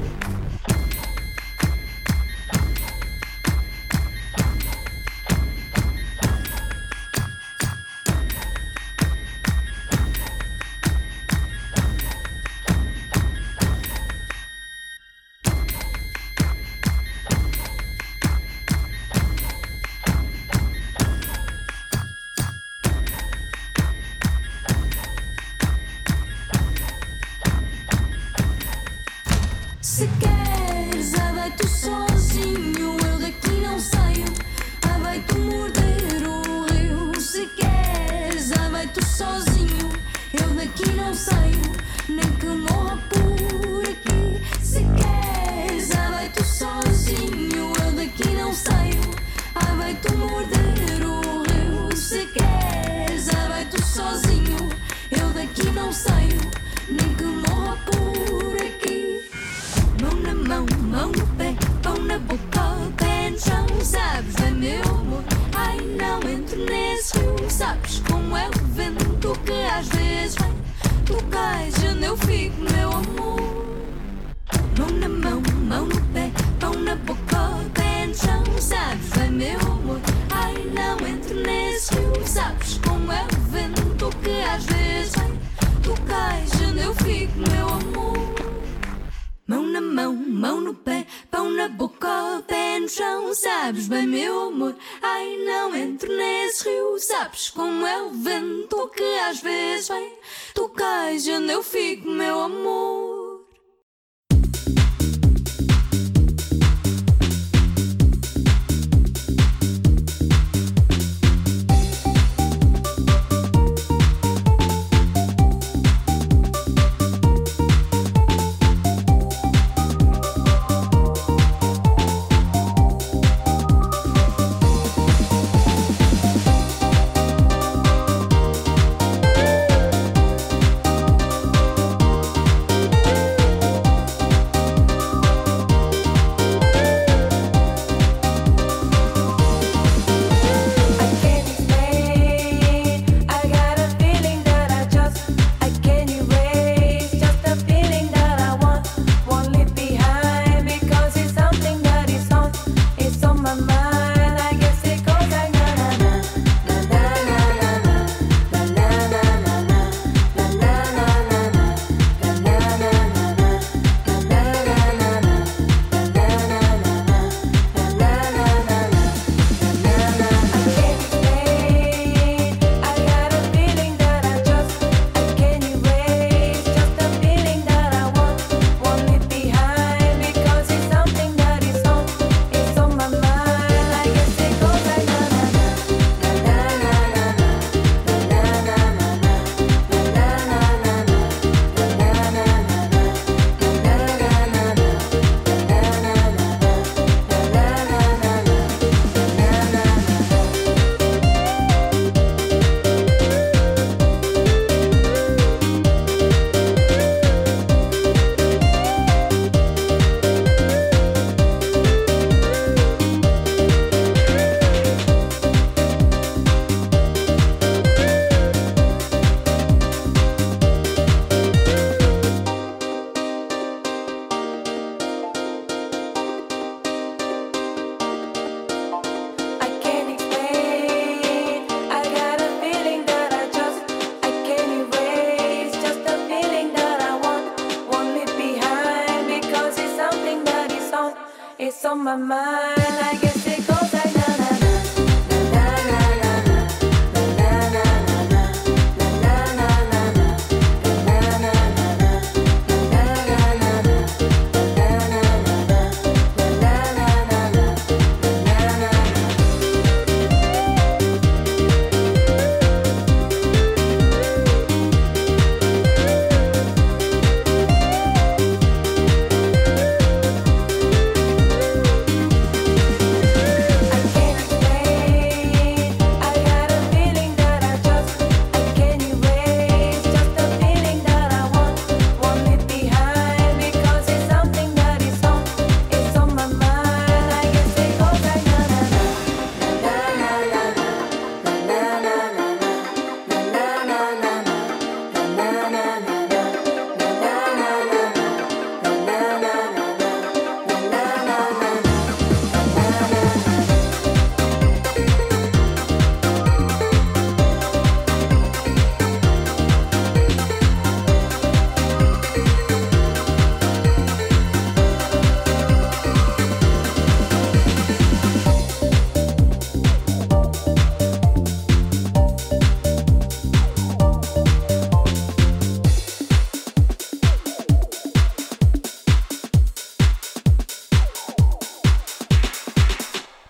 my 242.17 242.23
mind. 242.23 242.54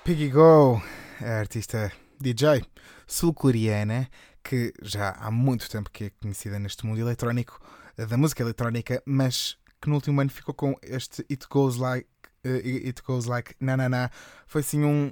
Piggy 0.05 0.29
Go, 0.29 0.83
a 1.23 1.39
artista 1.39 1.91
DJ 2.21 2.63
sul-coreana 3.07 4.07
que 4.43 4.75
já 4.83 5.13
há 5.13 5.31
muito 5.31 5.67
tempo 5.71 5.91
que 5.91 6.05
é 6.05 6.11
conhecida 6.11 6.59
neste 6.59 6.85
mundo 6.85 7.01
eletrónico 7.01 7.59
da 7.97 8.15
música 8.19 8.43
eletrónica, 8.43 9.03
mas 9.07 9.57
que 9.81 9.89
no 9.89 9.95
último 9.95 10.21
ano 10.21 10.29
ficou 10.29 10.53
com 10.55 10.77
este 10.83 11.25
It 11.31 11.47
Goes 11.49 11.77
Like 11.77 12.07
uh, 12.45 12.87
It 12.87 13.03
Goes 13.03 13.25
Like 13.25 13.55
Na 13.59 13.79
Na 13.79 13.89
Na. 13.89 14.11
Foi 14.47 14.63
sim 14.63 14.85
um 14.85 15.11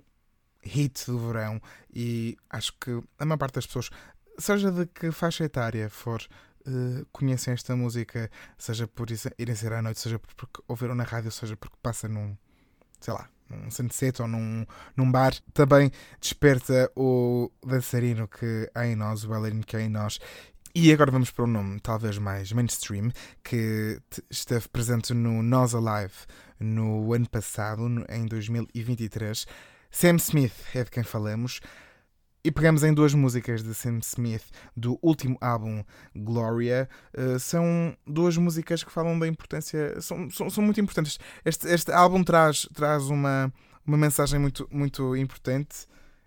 hit 0.62 1.06
do 1.06 1.18
verão 1.18 1.58
e 1.90 2.36
acho 2.50 2.74
que 2.78 2.90
a 3.18 3.24
maior 3.24 3.38
parte 3.38 3.54
das 3.54 3.66
pessoas, 3.66 3.88
seja 4.38 4.70
de 4.70 4.84
que 4.84 5.10
faixa 5.10 5.44
etária 5.44 5.88
for, 5.88 6.22
Uh, 6.64 7.04
conhecem 7.10 7.52
esta 7.52 7.74
música, 7.74 8.30
seja 8.56 8.86
por 8.86 9.08
irem 9.10 9.56
ser 9.56 9.72
à 9.72 9.82
noite, 9.82 9.98
seja 9.98 10.20
porque 10.20 10.62
ouviram 10.68 10.94
na 10.94 11.02
rádio, 11.02 11.32
seja 11.32 11.56
porque 11.56 11.76
passa 11.82 12.06
num, 12.06 12.36
sei 13.00 13.12
lá, 13.12 13.28
um 13.52 13.70
sunset 13.70 14.20
ou 14.22 14.28
num, 14.28 14.64
num 14.96 15.10
bar, 15.10 15.34
também 15.52 15.90
desperta 16.20 16.90
o 16.96 17.50
dançarino 17.64 18.28
que 18.28 18.70
há 18.74 18.86
em 18.86 18.96
nós, 18.96 19.24
o 19.24 19.28
bailarino 19.28 19.64
que 19.64 19.76
há 19.76 19.80
em 19.80 19.88
nós. 19.88 20.18
E 20.74 20.90
agora 20.90 21.10
vamos 21.10 21.30
para 21.30 21.44
um 21.44 21.48
nome 21.48 21.78
talvez 21.80 22.16
mais 22.16 22.50
mainstream, 22.50 23.12
que 23.44 24.00
esteve 24.30 24.68
presente 24.68 25.12
no 25.12 25.42
Nós 25.42 25.74
Alive 25.74 26.14
no 26.58 27.12
ano 27.12 27.28
passado, 27.28 27.82
em 28.08 28.24
2023. 28.24 29.46
Sam 29.90 30.16
Smith 30.16 30.54
é 30.74 30.82
de 30.82 30.90
quem 30.90 31.02
falamos. 31.02 31.60
E 32.44 32.50
pegamos 32.50 32.82
em 32.82 32.92
duas 32.92 33.14
músicas 33.14 33.62
de 33.62 33.72
Sam 33.72 33.98
Smith 33.98 34.42
do 34.76 34.98
último 35.00 35.38
álbum 35.40 35.84
Gloria. 36.14 36.88
Uh, 37.16 37.38
são 37.38 37.96
duas 38.04 38.36
músicas 38.36 38.82
que 38.82 38.90
falam 38.90 39.16
da 39.16 39.28
importância, 39.28 40.00
são, 40.00 40.28
são, 40.28 40.50
são 40.50 40.64
muito 40.64 40.80
importantes. 40.80 41.20
Este, 41.44 41.68
este 41.68 41.92
álbum 41.92 42.24
traz, 42.24 42.68
traz 42.74 43.04
uma, 43.04 43.52
uma 43.86 43.96
mensagem 43.96 44.40
muito, 44.40 44.68
muito 44.72 45.14
importante. 45.16 45.86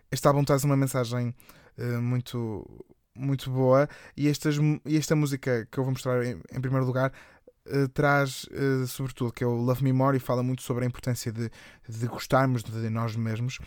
Este 0.09 0.25
álbum 0.25 0.45
traz 0.45 0.63
uma 0.63 0.77
mensagem 0.77 1.35
uh, 1.77 2.01
muito, 2.01 2.65
muito 3.13 3.51
boa. 3.51 3.89
E, 4.15 4.29
estas, 4.29 4.55
e 4.85 4.95
esta 4.95 5.17
música 5.17 5.67
que 5.69 5.77
eu 5.77 5.83
vou 5.83 5.91
mostrar 5.91 6.23
em, 6.25 6.39
em 6.49 6.61
primeiro 6.61 6.85
lugar 6.85 7.11
uh, 7.67 7.89
traz, 7.89 8.45
uh, 8.45 8.87
sobretudo, 8.87 9.33
que 9.33 9.43
é 9.43 9.47
o 9.47 9.53
Love 9.53 9.83
Me 9.83 9.91
More 9.91 10.15
e 10.15 10.21
fala 10.21 10.41
muito 10.41 10.61
sobre 10.61 10.85
a 10.85 10.87
importância 10.87 11.29
de, 11.29 11.51
de 11.89 12.07
gostarmos 12.07 12.63
de 12.63 12.89
nós 12.89 13.17
mesmos. 13.17 13.59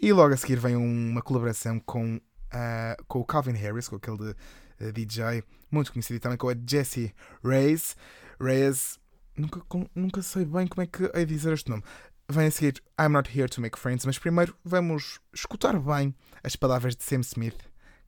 E 0.00 0.12
logo 0.12 0.34
a 0.34 0.36
seguir 0.36 0.56
vem 0.58 0.76
uma 0.76 1.22
colaboração 1.22 1.78
com, 1.80 2.20
ah, 2.52 2.96
com 3.08 3.20
o 3.20 3.24
Calvin 3.24 3.52
Harris, 3.52 3.88
com 3.88 3.96
aquele 3.96 4.34
eh, 4.80 4.92
DJ 4.92 5.42
muito 5.70 5.92
conhecido 5.92 6.16
e 6.16 6.20
também 6.20 6.36
com 6.38 6.48
a 6.48 6.54
Jessie 6.68 7.12
Reyes. 7.44 7.96
Reyes, 8.40 8.98
nunca, 9.36 9.60
com- 9.68 9.86
nunca 9.94 10.20
sei 10.22 10.44
bem 10.44 10.66
como 10.66 10.82
é 10.82 10.86
que 10.86 11.10
é 11.14 11.24
dizer 11.24 11.52
este 11.52 11.70
nome. 11.70 11.82
Vem 12.28 12.46
a 12.46 12.50
seguir 12.50 12.82
I'm 13.00 13.10
Not 13.10 13.30
Here 13.38 13.48
to 13.48 13.60
Make 13.60 13.78
Friends, 13.78 14.04
mas 14.06 14.18
primeiro 14.18 14.56
vamos 14.64 15.20
escutar 15.34 15.78
bem 15.78 16.14
as 16.42 16.56
palavras 16.56 16.96
de 16.96 17.04
Sam 17.04 17.20
Smith 17.20 17.58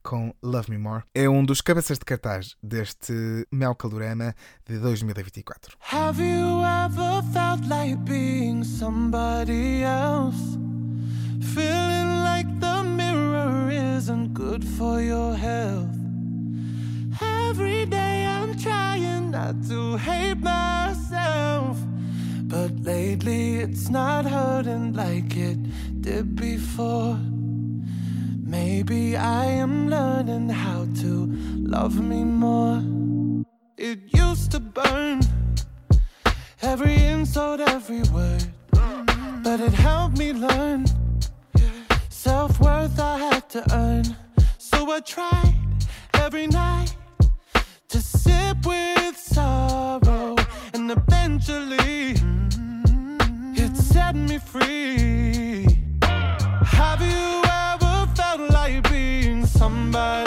com 0.03 0.33
Love 0.41 0.71
Me 0.71 0.77
More. 0.77 1.03
É 1.13 1.27
um 1.29 1.43
dos 1.45 1.61
cabeças 1.61 1.99
de 1.99 2.05
cartaz 2.05 2.55
deste 2.63 3.13
Mel 3.51 3.75
Calorama 3.75 4.33
de 4.65 4.77
2024. 4.79 5.77
Have 5.91 6.21
you 6.23 6.63
ever 6.63 7.21
felt 7.33 7.67
like 7.67 7.95
being 8.09 8.63
somebody 8.63 9.83
else? 9.83 10.56
Feeling 11.57 12.11
like 12.23 12.59
the 12.59 12.83
mirror 12.83 13.71
isn't 13.71 14.35
good 14.35 14.63
for 14.63 15.01
your 15.01 15.33
health. 15.33 15.97
Every 17.19 17.83
day 17.87 18.27
I'm 18.27 18.55
trying 18.59 19.31
not 19.31 19.55
to 19.69 19.97
hate 19.97 20.37
myself. 20.37 21.79
But 22.43 22.79
lately 22.81 23.55
it's 23.55 23.89
not 23.89 24.25
hurting 24.25 24.93
like 24.93 25.35
it 25.35 25.57
did 25.99 26.35
before. 26.35 27.17
Maybe 28.45 29.17
I 29.17 29.45
am 29.45 29.89
learning 29.89 30.49
how 30.49 30.85
to 31.01 31.25
love 31.57 31.99
me 31.99 32.23
more. 32.23 32.83
It 33.77 34.13
used 34.13 34.51
to 34.51 34.59
burn 34.59 35.21
every 36.61 36.97
insult, 37.03 37.61
every 37.61 38.03
word, 38.13 38.45
but 39.41 39.59
it 39.59 39.73
helped 39.73 40.19
me 40.19 40.33
learn 40.33 40.85
self 42.27 42.59
worth 42.59 42.99
I 42.99 43.17
had 43.17 43.43
to 43.55 43.61
earn. 43.73 44.05
So 44.57 44.77
I 44.91 44.99
tried 44.99 45.55
every 46.25 46.47
night 46.47 46.93
to 47.87 47.99
sip 48.01 48.57
with 48.65 49.15
sorrow, 49.15 50.35
and 50.73 50.91
eventually 50.91 52.15
mm-hmm, 52.15 53.53
it 53.63 53.73
set 53.77 54.15
me 54.29 54.37
free. 54.39 55.67
Have 56.79 57.01
you 57.11 57.27
ever 57.69 57.95
felt 58.17 58.41
like 58.59 58.77
being 58.91 59.45
somebody 59.45 60.26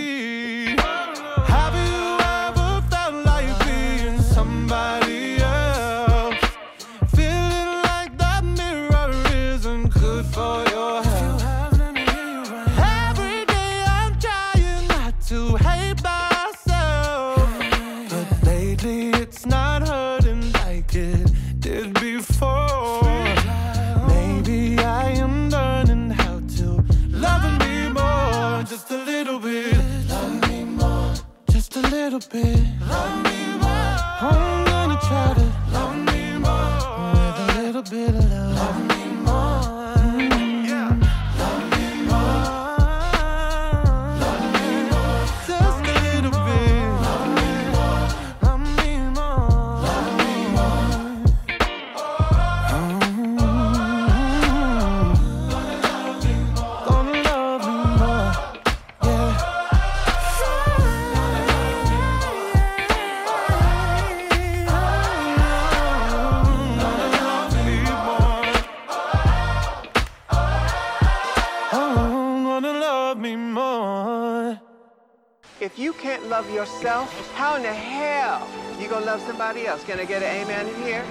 Gonna 79.53 79.67
love 79.67 79.67
somebody 79.67 79.67
else? 79.67 79.83
Can 79.85 79.99
I 79.99 80.05
get 80.05 80.23
an 80.23 80.43
amen 80.43 80.67
in 80.67 80.75
here? 80.83 81.03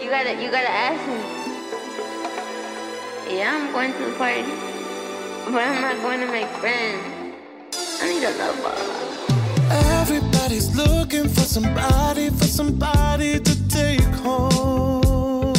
You 0.00 0.10
gotta, 0.10 0.42
you 0.42 0.50
gotta 0.50 0.68
ask 0.68 1.00
me. 1.08 1.16
Yeah, 3.36 3.54
I'm 3.54 3.72
going 3.72 3.92
to 3.92 3.98
the 3.98 4.16
party, 4.16 4.42
but 5.46 5.62
I'm 5.62 5.80
not 5.82 5.96
going 6.02 6.20
to 6.20 6.26
make 6.26 6.46
friends. 6.60 7.02
I 8.00 8.08
need 8.08 8.24
a 8.24 8.30
lover. 8.38 8.74
Everybody's 10.00 10.74
looking 10.76 11.28
for 11.28 11.40
somebody, 11.40 12.30
for 12.30 12.44
somebody 12.44 13.40
to 13.40 13.68
take 13.68 14.00
home. 14.22 15.54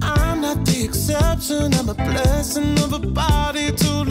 I'm 0.00 0.40
not 0.40 0.64
the 0.64 0.84
exception, 0.84 1.74
I'm 1.74 1.88
a 1.88 1.94
blessing 1.94 2.78
of 2.84 2.92
a 2.92 3.00
body 3.00 3.72
to 3.72 4.05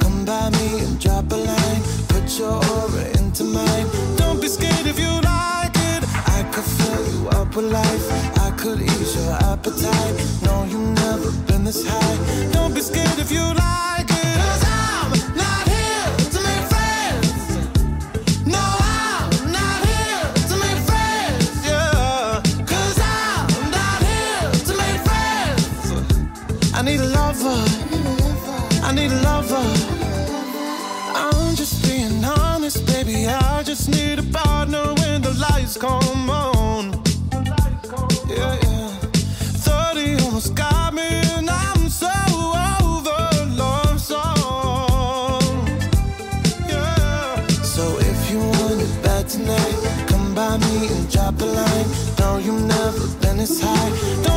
come 0.00 0.24
by 0.24 0.50
me 0.50 0.80
and 0.84 1.00
drop 1.00 1.30
a 1.32 1.36
line. 1.36 1.82
Put 2.08 2.38
your 2.38 2.56
aura 2.74 3.04
into 3.18 3.44
mine. 3.44 3.86
Don't 4.16 4.40
be 4.40 4.48
scared 4.48 4.86
if 4.86 4.98
you 4.98 5.12
like 5.22 5.76
it. 5.92 6.02
I 6.36 6.40
could 6.52 6.68
fill 6.78 7.04
you 7.12 7.28
up 7.30 7.54
with 7.56 7.70
life. 7.72 8.06
I 8.46 8.50
could 8.56 8.80
ease 8.80 9.14
your 9.16 9.32
appetite. 9.52 10.14
No, 10.44 10.64
you've 10.64 10.94
never 11.06 11.30
been 11.46 11.64
this 11.64 11.86
high. 11.86 12.52
Don't 12.52 12.74
be 12.74 12.80
scared 12.80 13.18
if 13.18 13.30
you 13.30 13.42
like 13.42 13.87
and 51.28 51.38
drop 51.38 51.54
line. 51.54 51.86
No, 52.18 52.38
you've 52.38 52.62
never 52.64 53.06
been 53.20 53.38
this 53.38 53.60
high. 53.62 54.27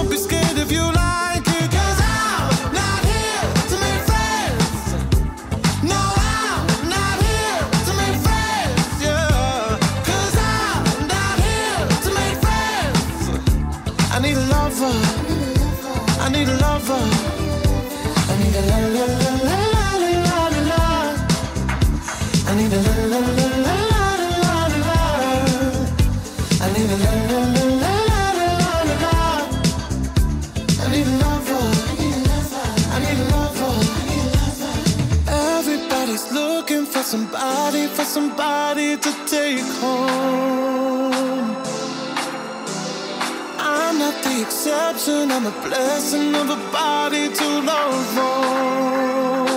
Not 44.12 44.24
the 44.24 44.41
exception, 44.41 45.32
I'm 45.32 45.45
a 45.45 45.51
blessing 45.62 46.36
of 46.36 46.49
a 46.49 46.72
body 46.72 47.30
to 47.30 47.47
love 47.62 48.18
on. 48.18 49.50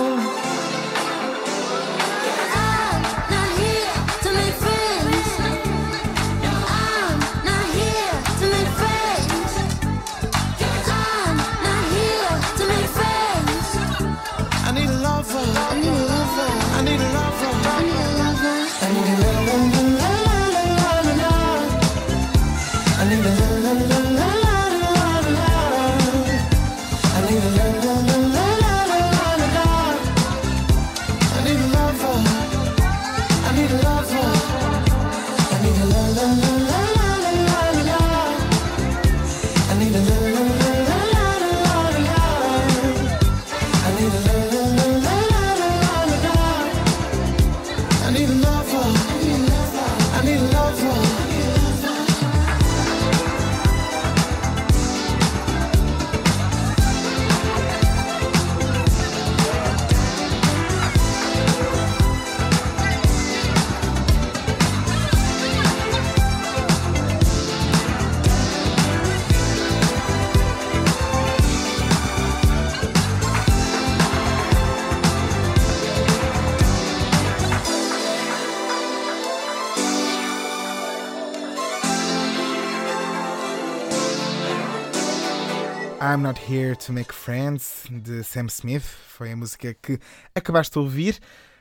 I'm 86.15 86.21
Not 86.21 86.39
Here 86.49 86.77
to 86.77 86.93
Make 86.93 87.11
Friends, 87.11 87.85
de 87.91 88.23
Sam 88.23 88.47
Smith. 88.47 88.85
Foi 88.85 89.33
a 89.33 89.35
música 89.35 89.73
que 89.73 89.99
acabaste 90.33 90.71
de 90.71 90.79
ouvir. 90.79 91.19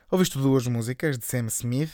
Ouviste 0.08 0.38
duas 0.38 0.68
músicas 0.68 1.18
de 1.18 1.26
Sam 1.26 1.48
Smith 1.48 1.90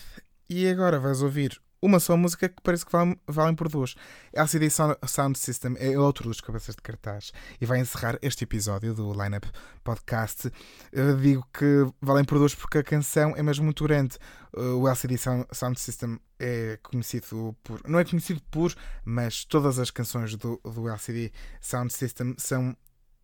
e 0.46 0.68
agora 0.68 0.98
vais 0.98 1.22
ouvir 1.22 1.58
uma 1.82 1.98
só 1.98 2.16
música 2.16 2.48
que 2.48 2.62
parece 2.62 2.84
que 2.84 2.92
valem, 2.92 3.18
valem 3.26 3.54
por 3.54 3.68
duas. 3.68 3.94
LCD 4.32 4.70
Sound 4.70 4.96
Sound 5.06 5.38
System 5.38 5.76
é 5.78 5.98
outro 5.98 6.28
dos 6.28 6.40
cabeças 6.40 6.74
de 6.74 6.82
cartaz 6.82 7.32
e 7.60 7.66
vai 7.66 7.80
encerrar 7.80 8.18
este 8.22 8.44
episódio 8.44 8.94
do 8.94 9.12
Lineup 9.12 9.44
Podcast. 9.82 10.50
Eu 10.92 11.16
digo 11.16 11.46
que 11.52 11.86
valem 12.00 12.24
por 12.24 12.38
duas 12.38 12.54
porque 12.54 12.78
a 12.78 12.82
canção 12.82 13.34
é 13.36 13.42
mesmo 13.42 13.64
muito 13.64 13.84
grande. 13.84 14.16
O 14.52 14.86
LCD 14.86 15.16
Sound 15.16 15.46
Sound 15.52 15.80
System 15.80 16.18
é 16.38 16.78
conhecido 16.82 17.56
por. 17.62 17.80
Não 17.88 17.98
é 17.98 18.04
conhecido 18.04 18.42
por, 18.50 18.74
mas 19.04 19.44
todas 19.44 19.78
as 19.78 19.90
canções 19.90 20.34
do, 20.36 20.60
do 20.64 20.88
LCD 20.88 21.32
Sound 21.60 21.92
System 21.92 22.34
são 22.38 22.76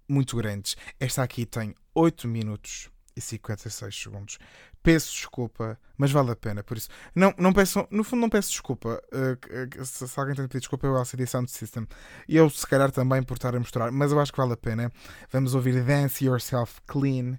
muito 0.08 0.36
grandes. 0.36 0.76
Esta 0.98 1.22
aqui 1.22 1.44
tem 1.44 1.74
8 1.94 2.28
minutos 2.28 2.90
e 3.16 3.20
56 3.20 4.02
segundos. 4.02 4.38
Peço 4.82 5.10
desculpa, 5.10 5.78
mas 5.96 6.12
vale 6.12 6.30
a 6.30 6.36
pena, 6.36 6.62
por 6.62 6.76
isso. 6.76 6.88
Não, 7.14 7.34
não 7.38 7.52
peço, 7.52 7.86
no 7.90 8.04
fundo, 8.04 8.20
não 8.20 8.28
peço 8.28 8.50
desculpa. 8.50 9.02
uh, 9.12 9.84
se, 9.84 10.06
se 10.06 10.20
alguém 10.20 10.34
tem 10.34 10.46
pedir 10.46 10.60
desculpa, 10.60 10.86
é 10.86 10.90
o 10.90 10.96
LCD 10.96 11.26
Sound 11.26 11.50
System. 11.50 11.86
E 12.28 12.36
eu, 12.36 12.48
se 12.50 12.66
calhar, 12.66 12.90
também 12.92 13.22
por 13.22 13.34
estar 13.34 13.56
a 13.56 13.58
mostrar, 13.58 13.90
mas 13.90 14.12
eu 14.12 14.20
acho 14.20 14.32
que 14.32 14.38
vale 14.38 14.52
a 14.52 14.56
pena. 14.56 14.92
Vamos 15.30 15.54
ouvir 15.54 15.82
Dance 15.82 16.24
Yourself 16.24 16.80
Clean 16.86 17.38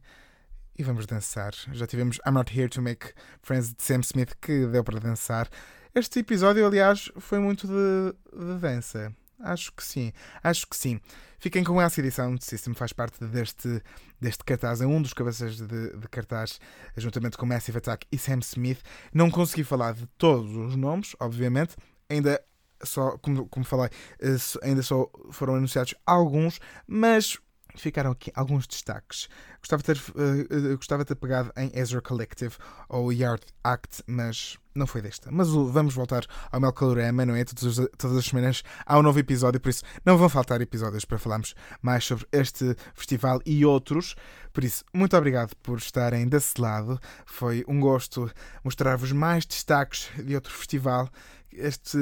e 0.77 0.83
vamos 0.83 1.05
dançar. 1.05 1.53
Já 1.71 1.87
tivemos 1.87 2.19
I'm 2.25 2.31
Not 2.31 2.57
Here 2.57 2.69
to 2.69 2.81
Make 2.81 3.13
Friends 3.41 3.73
de 3.73 3.83
Sam 3.83 4.01
Smith 4.01 4.33
que 4.41 4.65
deu 4.67 4.83
para 4.83 4.99
dançar. 4.99 5.49
Este 5.95 6.19
episódio, 6.19 6.65
aliás, 6.65 7.11
foi 7.17 7.39
muito 7.39 7.67
de, 7.67 8.13
de 8.37 8.59
dança. 8.59 9.15
Acho 9.39 9.71
que 9.71 9.83
sim, 9.83 10.11
acho 10.43 10.67
que 10.67 10.75
sim. 10.75 10.99
Fiquem 11.37 11.63
com 11.63 11.79
essa 11.79 11.99
edição 11.99 12.33
de 12.33 12.43
System, 12.43 12.73
faz 12.73 12.91
parte 12.91 13.23
deste, 13.25 13.81
deste 14.19 14.43
cartaz, 14.43 14.81
é 14.81 14.87
um 14.87 14.99
dos 14.99 15.13
cabeças 15.13 15.57
de, 15.57 15.95
de 15.95 16.07
cartaz, 16.09 16.59
juntamente 16.95 17.37
com 17.37 17.45
Massive 17.45 17.77
Attack 17.77 18.07
e 18.11 18.17
Sam 18.17 18.39
Smith. 18.39 18.79
Não 19.13 19.29
consegui 19.29 19.63
falar 19.63 19.93
de 19.93 20.07
todos 20.17 20.55
os 20.55 20.75
nomes, 20.75 21.15
obviamente, 21.19 21.75
ainda 22.09 22.43
só, 22.83 23.17
como, 23.19 23.47
como 23.47 23.65
falei, 23.65 23.89
eh, 24.19 24.35
ainda 24.63 24.81
só 24.81 25.09
foram 25.31 25.55
anunciados 25.55 25.93
alguns, 26.05 26.59
mas 26.87 27.37
ficaram 27.75 28.11
aqui 28.11 28.31
alguns 28.35 28.67
destaques. 28.67 29.29
Gostava 29.59 29.83
de 29.83 29.85
ter, 29.85 29.97
eh, 29.97 30.71
eh, 30.71 30.75
gostava 30.75 31.03
de 31.03 31.09
ter 31.09 31.15
pegado 31.15 31.51
em 31.55 31.71
Ezra 31.73 32.01
Collective 32.01 32.55
ou 32.89 33.11
Yard 33.13 33.45
Act, 33.63 34.03
mas 34.07 34.57
não 34.77 34.87
foi 34.87 35.01
desta. 35.01 35.29
Mas 35.31 35.49
vamos 35.49 35.93
voltar 35.93 36.23
ao 36.51 36.59
Mel 36.61 36.71
Calorama, 36.73 37.25
não 37.25 37.35
é? 37.35 37.43
Todas, 37.43 37.79
as- 37.79 37.87
todas 37.97 38.17
as 38.17 38.25
semanas 38.25 38.63
há 38.85 38.97
um 38.97 39.01
novo 39.01 39.19
episódio, 39.19 39.59
por 39.59 39.69
isso 39.69 39.83
não 40.05 40.17
vão 40.17 40.29
faltar 40.29 40.61
episódios 40.61 41.03
para 41.05 41.17
falarmos 41.17 41.53
mais 41.81 42.05
sobre 42.05 42.25
este 42.31 42.75
festival 42.93 43.39
e 43.45 43.65
outros. 43.65 44.15
Por 44.53 44.63
isso, 44.63 44.83
muito 44.93 45.15
obrigado 45.17 45.55
por 45.57 45.77
estarem 45.77 46.27
desse 46.27 46.59
lado. 46.59 46.99
Foi 47.25 47.63
um 47.67 47.79
gosto 47.79 48.31
mostrar-vos 48.63 49.11
mais 49.11 49.45
destaques 49.45 50.09
de 50.23 50.33
outro 50.35 50.53
festival. 50.53 51.09
Este, 51.51 51.97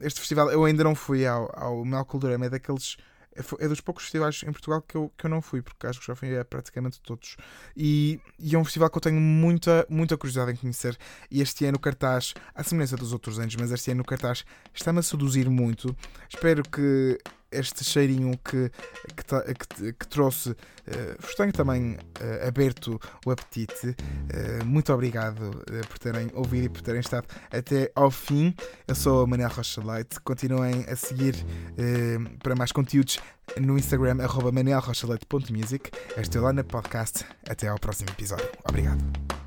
este 0.00 0.20
festival 0.20 0.50
eu 0.50 0.64
ainda 0.64 0.82
não 0.84 0.94
fui 0.94 1.26
ao, 1.26 1.50
ao 1.54 1.84
Mel 1.84 2.04
Calorama, 2.04 2.46
é 2.46 2.50
daqueles. 2.50 2.96
É 3.36 3.64
É 3.64 3.68
dos 3.68 3.80
poucos 3.80 4.04
festivais 4.04 4.42
em 4.42 4.52
Portugal 4.52 4.82
que 4.82 4.96
eu, 4.96 5.12
que 5.16 5.26
eu 5.26 5.30
não 5.30 5.42
fui, 5.42 5.62
porque 5.62 5.86
acho 5.86 6.00
que 6.00 6.06
já 6.06 6.14
fui 6.14 6.38
a 6.38 6.44
praticamente 6.44 7.00
todos. 7.00 7.36
E, 7.76 8.20
e 8.38 8.54
é 8.54 8.58
um 8.58 8.64
festival 8.64 8.90
que 8.90 8.96
eu 8.96 9.02
tenho 9.02 9.20
muita, 9.20 9.86
muita 9.88 10.16
curiosidade 10.16 10.52
em 10.52 10.56
conhecer. 10.56 10.96
E 11.30 11.40
este 11.40 11.64
ano 11.64 11.76
o 11.76 11.80
cartaz, 11.80 12.34
à 12.54 12.62
semelhança 12.62 12.96
dos 12.96 13.12
outros 13.12 13.38
anos, 13.38 13.54
mas 13.56 13.70
este 13.70 13.90
ano 13.90 14.02
o 14.02 14.04
cartaz 14.04 14.44
está-me 14.72 15.00
a 15.00 15.02
seduzir 15.02 15.48
muito. 15.48 15.96
Espero 16.28 16.62
que 16.62 17.18
este 17.54 17.84
cheirinho 17.84 18.38
que, 18.38 18.70
que, 19.16 19.54
que, 19.54 19.92
que 19.92 20.08
trouxe. 20.08 20.56
Eh, 20.86 21.16
uh, 21.18 21.26
estranho 21.26 21.52
também 21.52 21.94
uh, 21.94 22.48
aberto 22.48 23.00
o 23.24 23.30
apetite. 23.30 23.88
Uh, 23.88 24.64
muito 24.64 24.92
obrigado 24.92 25.50
por 25.88 25.98
terem 25.98 26.30
ouvido 26.34 26.66
e 26.66 26.68
por 26.68 26.82
terem 26.82 27.00
estado 27.00 27.26
até 27.50 27.90
ao 27.94 28.10
fim. 28.10 28.54
Eu 28.86 28.94
sou 28.94 29.22
a 29.22 29.26
Manel 29.26 29.48
Rocha 29.48 29.82
Light. 29.82 30.20
Continuem 30.20 30.84
a 30.88 30.96
seguir 30.96 31.34
para 32.42 32.54
mais 32.54 32.72
conteúdos 32.72 33.18
no 33.60 33.78
Instagram, 33.78 34.22
arroba 34.22 34.50
Estou 36.16 36.42
lá 36.42 36.52
na 36.52 36.64
podcast. 36.64 37.24
Até 37.48 37.68
ao 37.68 37.78
próximo 37.78 38.10
episódio. 38.10 38.48
Obrigado. 38.68 39.43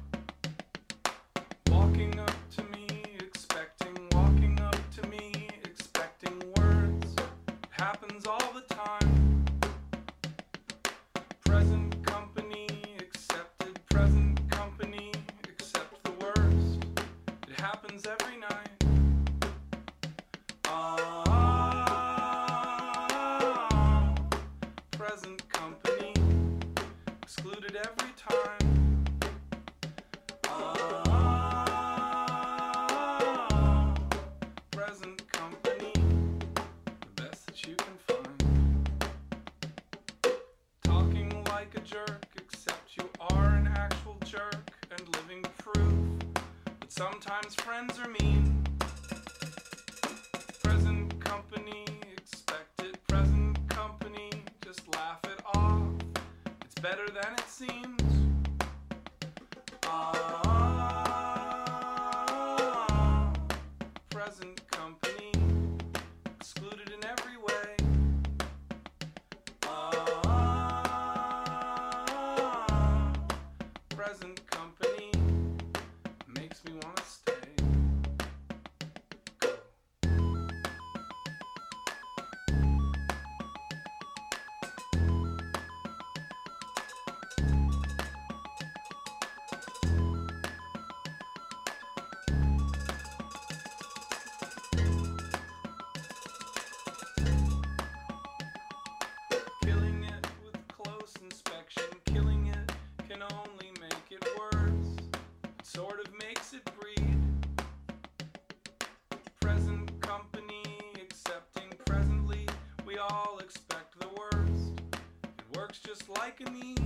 liking 116.28 116.52
me. 116.60 116.77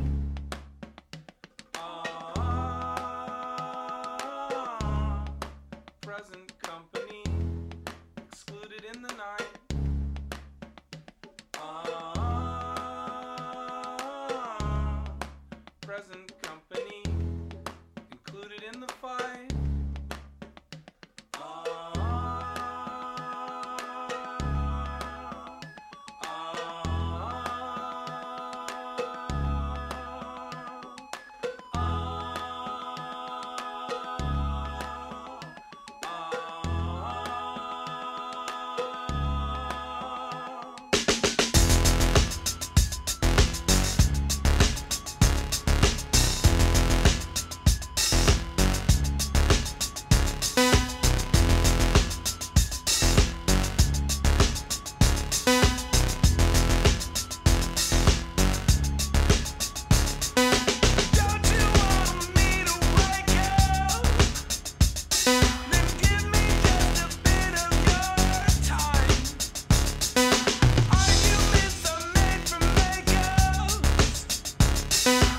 you 75.06 75.31